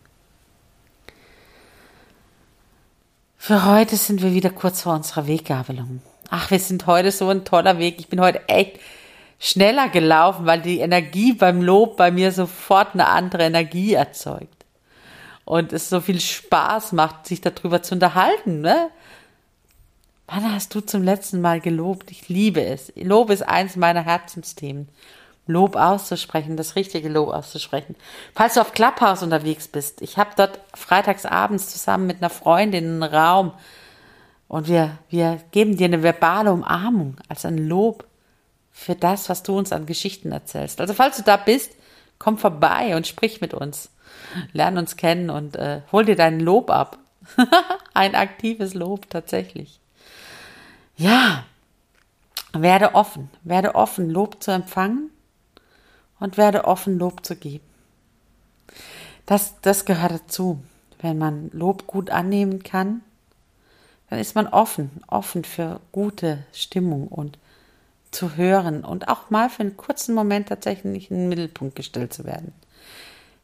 Für 3.47 3.67
heute 3.67 3.97
sind 3.97 4.23
wir 4.23 4.33
wieder 4.33 4.49
kurz 4.49 4.81
vor 4.81 4.95
unserer 4.95 5.27
Weggabelung. 5.27 6.01
Ach, 6.31 6.51
wir 6.51 6.59
sind 6.59 6.87
heute 6.87 7.11
so 7.11 7.29
ein 7.29 7.45
toller 7.45 7.79
Weg. 7.79 7.97
Ich 7.99 8.09
bin 8.09 8.23
heute 8.23 8.49
echt 8.49 8.81
schneller 9.39 9.91
gelaufen, 9.91 10.47
weil 10.47 10.63
die 10.63 10.79
Energie 10.79 11.35
beim 11.35 11.61
Lob 11.61 11.99
bei 11.99 12.11
mir 12.11 12.33
sofort 12.33 12.95
eine 12.95 13.07
andere 13.07 13.43
Energie 13.43 13.93
erzeugt. 13.93 14.65
Und 15.45 15.75
es 15.75 15.91
so 15.91 16.01
viel 16.01 16.23
Spaß 16.23 16.93
macht, 16.93 17.27
sich 17.27 17.43
darüber 17.43 17.83
zu 17.83 17.97
unterhalten, 17.97 18.63
ne? 18.63 18.89
Wann 20.27 20.51
hast 20.51 20.75
du 20.75 20.81
zum 20.81 21.03
letzten 21.03 21.43
Mal 21.43 21.61
gelobt? 21.61 22.11
Ich 22.11 22.31
liebe 22.31 22.65
es. 22.65 22.95
Lob 22.97 23.29
ist 23.29 23.43
eins 23.43 23.77
meiner 23.77 24.07
Herzensthemen. 24.07 24.89
Lob 25.47 25.77
auszusprechen, 25.77 26.57
das 26.57 26.75
richtige 26.75 27.09
Lob 27.09 27.29
auszusprechen. 27.29 27.97
Falls 28.35 28.55
du 28.55 28.61
auf 28.61 28.73
Clubhouse 28.73 29.23
unterwegs 29.23 29.69
bist, 29.69 30.01
ich 30.01 30.17
habe 30.17 30.31
dort 30.37 30.59
freitagsabends 30.75 31.71
zusammen 31.71 32.07
mit 32.07 32.19
einer 32.19 32.31
Freundin 32.31 32.85
einen 32.85 33.03
Raum 33.03 33.53
und 34.49 34.69
wir, 34.69 34.99
wir 35.11 35.41
geben 35.51 35.77
dir 35.77 35.87
eine 35.87 36.03
verbale 36.03 36.51
Umarmung 36.53 37.17
als 37.29 37.45
ein 37.45 37.59
Lob 37.59 38.07
für 38.73 38.95
das, 38.95 39.29
was 39.29 39.43
du 39.43 39.59
uns 39.59 39.73
an 39.73 39.87
Geschichten 39.87 40.33
erzählst. 40.33 40.81
Also 40.81 40.95
falls 40.95 41.19
du 41.19 41.23
da 41.23 41.37
bist, 41.37 41.73
komm 42.19 42.39
vorbei 42.39 42.97
und 42.97 43.07
sprich 43.07 43.41
mit 43.41 43.53
uns. 43.53 43.91
Lern 44.53 44.79
uns 44.79 44.97
kennen 44.97 45.29
und 45.29 45.57
äh, 45.57 45.83
hol 45.93 46.05
dir 46.05 46.17
dein 46.17 46.41
Lob 46.41 46.71
ab. 46.71 46.99
ein 47.95 48.15
aktives 48.15 48.75
Lob 48.75 49.11
tatsächlich. 49.11 49.81
Ja, 50.97 51.45
werde 52.53 52.95
offen, 52.95 53.31
werde 53.43 53.75
offen, 53.75 54.09
Lob 54.11 54.43
zu 54.43 54.51
empfangen 54.51 55.11
und 56.21 56.37
werde 56.37 56.65
offen, 56.65 56.99
Lob 56.99 57.25
zu 57.25 57.37
geben. 57.37 57.65
Das, 59.27 59.55
das 59.63 59.85
gehört 59.85 60.13
dazu. 60.13 60.61
Wenn 61.01 61.19
man 61.19 61.51
Lob 61.53 61.87
gut 61.87 62.11
annehmen 62.11 62.63
kann, 62.63 63.03
dann 64.09 64.19
ist 64.19 64.35
man 64.35 64.47
offen, 64.47 64.91
offen 65.07 65.45
für 65.45 65.81
gute 65.93 66.45
Stimmung 66.53 67.09
und 67.09 67.39
zu 68.11 68.37
hören 68.37 68.85
und 68.85 69.09
auch 69.09 69.31
mal 69.31 69.51
für 69.51 69.63
einen 69.63 69.77
kurzen 69.77 70.15
Moment 70.15 70.49
tatsächlich 70.49 71.11
in 71.11 71.19
den 71.19 71.29
Mittelpunkt 71.29 71.75
gestellt 71.75 72.13
zu 72.13 72.25
werden. 72.25 72.53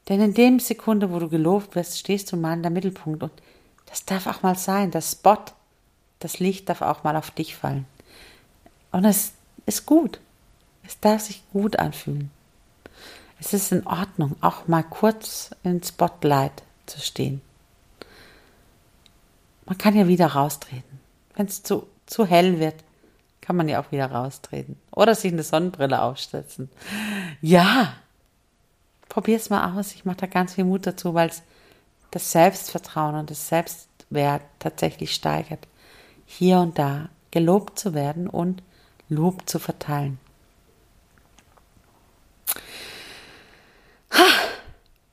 Denn 0.09 0.21
in 0.21 0.35
dem 0.35 0.61
Sekunde, 0.61 1.13
wo 1.13 1.19
du 1.19 1.29
gelobt 1.29 1.75
wirst, 1.75 1.99
stehst 1.99 2.31
du 2.33 2.37
mal 2.37 2.55
in 2.55 2.63
der 2.63 2.71
Mittelpunkt 2.71 3.23
und 3.23 3.33
das 3.87 4.05
darf 4.05 4.27
auch 4.27 4.43
mal 4.43 4.57
sein. 4.57 4.91
Das 4.91 5.13
Spot, 5.13 5.39
das 6.21 6.39
Licht 6.39 6.69
darf 6.69 6.83
auch 6.83 7.05
mal 7.05 7.17
auf 7.17 7.31
dich 7.31 7.57
fallen. 7.57 7.87
Und 8.93 9.05
es 9.05 9.33
ist 9.67 9.87
gut. 9.87 10.21
Es 10.87 10.99
darf 11.01 11.23
sich 11.23 11.43
gut 11.53 11.79
anfühlen. 11.79 12.31
Es 13.41 13.55
ist 13.55 13.73
in 13.73 13.87
Ordnung, 13.87 14.37
auch 14.41 14.69
mal 14.69 14.83
kurz 14.83 15.51
im 15.63 15.83
Spotlight 15.83 16.63
zu 16.87 17.01
stehen. 17.01 17.41
Man 19.65 19.79
kann 19.79 19.97
ja 19.97 20.09
wieder 20.09 20.27
raustreten. 20.27 21.01
Wenn 21.35 21.47
es 21.47 21.63
zu, 21.63 21.87
zu 22.07 22.27
hell 22.27 22.61
wird, 22.61 22.77
kann 23.41 23.57
man 23.57 23.69
ja 23.69 23.81
auch 23.81 23.93
wieder 23.93 24.11
raustreten. 24.11 24.77
Oder 24.93 25.15
sich 25.15 25.33
eine 25.33 25.43
Sonnenbrille 25.43 26.03
aufsetzen. 26.03 26.71
Ja, 27.41 27.95
probier 29.09 29.37
es 29.37 29.49
mal 29.49 29.79
aus. 29.79 29.95
Ich 29.95 30.05
mache 30.05 30.19
da 30.19 30.27
ganz 30.27 30.55
viel 30.55 30.65
Mut 30.65 30.87
dazu, 30.87 31.15
weil 31.15 31.31
es 31.31 31.43
das 32.11 32.33
Selbstvertrauen 32.33 33.15
und 33.15 33.31
das 33.31 33.49
Selbstwert 33.49 34.43
tatsächlich 34.59 35.15
steigert. 35.15 35.67
Hier 36.27 36.59
und 36.59 36.79
da 36.79 37.09
gelobt 37.31 37.79
zu 37.79 37.95
werden 37.95 38.29
und 38.29 38.63
Lob 39.09 39.49
zu 39.49 39.59
verteilen. 39.59 40.19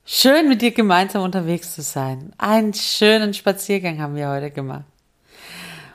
Schön 0.09 0.47
mit 0.47 0.61
dir 0.61 0.71
gemeinsam 0.71 1.21
unterwegs 1.21 1.75
zu 1.75 1.81
sein. 1.81 2.31
Einen 2.37 2.73
schönen 2.73 3.33
Spaziergang 3.33 4.01
haben 4.01 4.15
wir 4.15 4.29
heute 4.29 4.51
gemacht. 4.51 4.85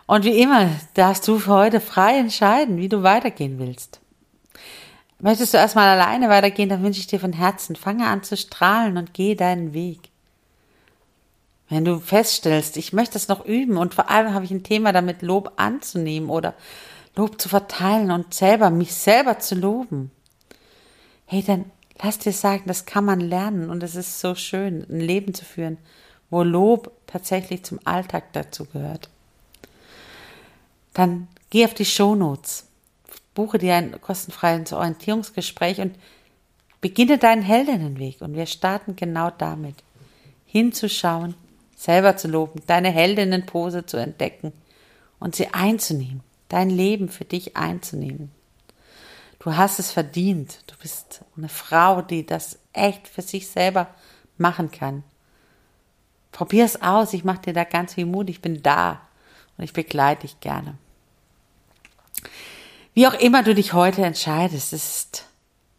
Und 0.04 0.26
wie 0.26 0.38
immer 0.38 0.68
darfst 0.92 1.26
du 1.26 1.46
heute 1.46 1.80
frei 1.80 2.18
entscheiden, 2.18 2.76
wie 2.76 2.90
du 2.90 3.02
weitergehen 3.02 3.58
willst. 3.58 4.00
Möchtest 5.18 5.54
du 5.54 5.58
erstmal 5.58 5.88
alleine 5.88 6.28
weitergehen, 6.28 6.68
dann 6.68 6.82
wünsche 6.82 7.00
ich 7.00 7.06
dir 7.06 7.20
von 7.20 7.32
Herzen, 7.32 7.74
fange 7.74 8.06
an 8.06 8.22
zu 8.22 8.36
strahlen 8.36 8.98
und 8.98 9.14
geh 9.14 9.34
deinen 9.34 9.72
Weg. 9.72 10.10
Wenn 11.70 11.86
du 11.86 11.98
feststellst, 11.98 12.76
ich 12.76 12.92
möchte 12.92 13.16
es 13.16 13.28
noch 13.28 13.46
üben 13.46 13.78
und 13.78 13.94
vor 13.94 14.10
allem 14.10 14.34
habe 14.34 14.44
ich 14.44 14.50
ein 14.50 14.62
Thema 14.62 14.92
damit, 14.92 15.22
Lob 15.22 15.52
anzunehmen 15.56 16.28
oder 16.28 16.52
Lob 17.16 17.40
zu 17.40 17.48
verteilen 17.48 18.10
und 18.10 18.34
selber, 18.34 18.68
mich 18.68 18.92
selber 18.92 19.38
zu 19.38 19.54
loben. 19.54 20.10
Hey, 21.24 21.42
dann 21.42 21.64
lass 22.00 22.18
dir 22.18 22.32
sagen, 22.32 22.64
das 22.66 22.86
kann 22.86 23.04
man 23.04 23.20
lernen 23.20 23.70
und 23.70 23.82
es 23.82 23.94
ist 23.94 24.20
so 24.20 24.34
schön, 24.34 24.86
ein 24.88 25.00
Leben 25.00 25.34
zu 25.34 25.44
führen, 25.44 25.78
wo 26.30 26.42
Lob 26.42 26.92
tatsächlich 27.06 27.64
zum 27.64 27.80
Alltag 27.84 28.32
dazu 28.32 28.64
gehört. 28.66 29.08
Dann 30.94 31.28
geh 31.50 31.64
auf 31.64 31.74
die 31.74 31.84
Shownotes, 31.84 32.66
buche 33.34 33.58
dir 33.58 33.74
ein 33.74 34.00
kostenfreies 34.00 34.72
Orientierungsgespräch 34.72 35.80
und 35.80 35.96
beginne 36.80 37.18
deinen 37.18 37.42
Heldinnenweg 37.42 38.20
und 38.20 38.34
wir 38.34 38.46
starten 38.46 38.96
genau 38.96 39.30
damit. 39.30 39.76
Hinzuschauen, 40.46 41.34
selber 41.76 42.16
zu 42.16 42.28
loben, 42.28 42.60
deine 42.66 42.90
Heldinnenpose 42.90 43.86
zu 43.86 43.96
entdecken 43.96 44.52
und 45.18 45.34
sie 45.34 45.48
einzunehmen 45.48 46.22
dein 46.52 46.68
Leben 46.68 47.08
für 47.08 47.24
dich 47.24 47.56
einzunehmen. 47.56 48.30
Du 49.42 49.56
hast 49.56 49.80
es 49.80 49.90
verdient. 49.90 50.60
Du 50.68 50.76
bist 50.80 51.24
eine 51.36 51.48
Frau, 51.48 52.00
die 52.00 52.24
das 52.24 52.60
echt 52.72 53.08
für 53.08 53.22
sich 53.22 53.48
selber 53.48 53.88
machen 54.38 54.70
kann. 54.70 55.02
Probier 56.30 56.64
es 56.64 56.80
aus. 56.80 57.12
Ich 57.12 57.24
mache 57.24 57.42
dir 57.42 57.52
da 57.52 57.64
ganz 57.64 57.94
viel 57.94 58.06
Mut. 58.06 58.30
Ich 58.30 58.40
bin 58.40 58.62
da 58.62 59.00
und 59.58 59.64
ich 59.64 59.72
begleite 59.72 60.22
dich 60.22 60.38
gerne. 60.38 60.74
Wie 62.94 63.08
auch 63.08 63.14
immer 63.14 63.42
du 63.42 63.52
dich 63.52 63.72
heute 63.72 64.04
entscheidest, 64.04 64.72
ist, 64.72 65.24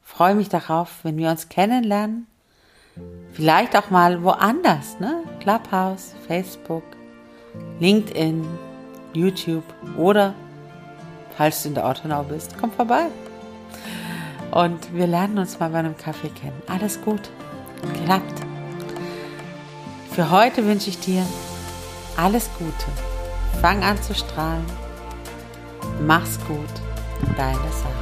freue 0.02 0.36
mich 0.36 0.50
darauf, 0.50 1.00
wenn 1.04 1.16
wir 1.16 1.30
uns 1.30 1.48
kennenlernen. 1.48 2.28
Vielleicht 3.32 3.78
auch 3.78 3.90
mal 3.90 4.24
woanders, 4.24 5.00
ne? 5.00 5.24
Clubhouse, 5.40 6.14
Facebook, 6.28 6.84
LinkedIn, 7.80 8.46
YouTube 9.14 9.64
oder 9.98 10.36
falls 11.38 11.64
du 11.64 11.70
in 11.70 11.76
der 11.76 11.86
Ortenau 11.86 12.24
bist, 12.24 12.58
komm 12.60 12.72
vorbei. 12.72 13.08
Und 14.52 14.94
wir 14.94 15.08
lernen 15.08 15.40
uns 15.40 15.60
mal 15.60 15.70
bei 15.70 15.80
einem 15.80 15.98
Kaffee 15.98 16.30
kennen. 16.30 16.62
Alles 16.68 17.02
gut. 17.02 17.30
Klappt. 18.06 18.42
Für 20.12 20.30
heute 20.30 20.66
wünsche 20.66 20.90
ich 20.90 21.00
dir 21.00 21.26
alles 22.18 22.50
Gute. 22.60 22.86
Fang 23.62 23.84
an 23.84 24.02
zu 24.02 24.14
strahlen. 24.14 24.66
Mach's 26.06 26.38
gut. 26.48 26.70
Deine 27.36 27.58
Sache. 27.58 27.93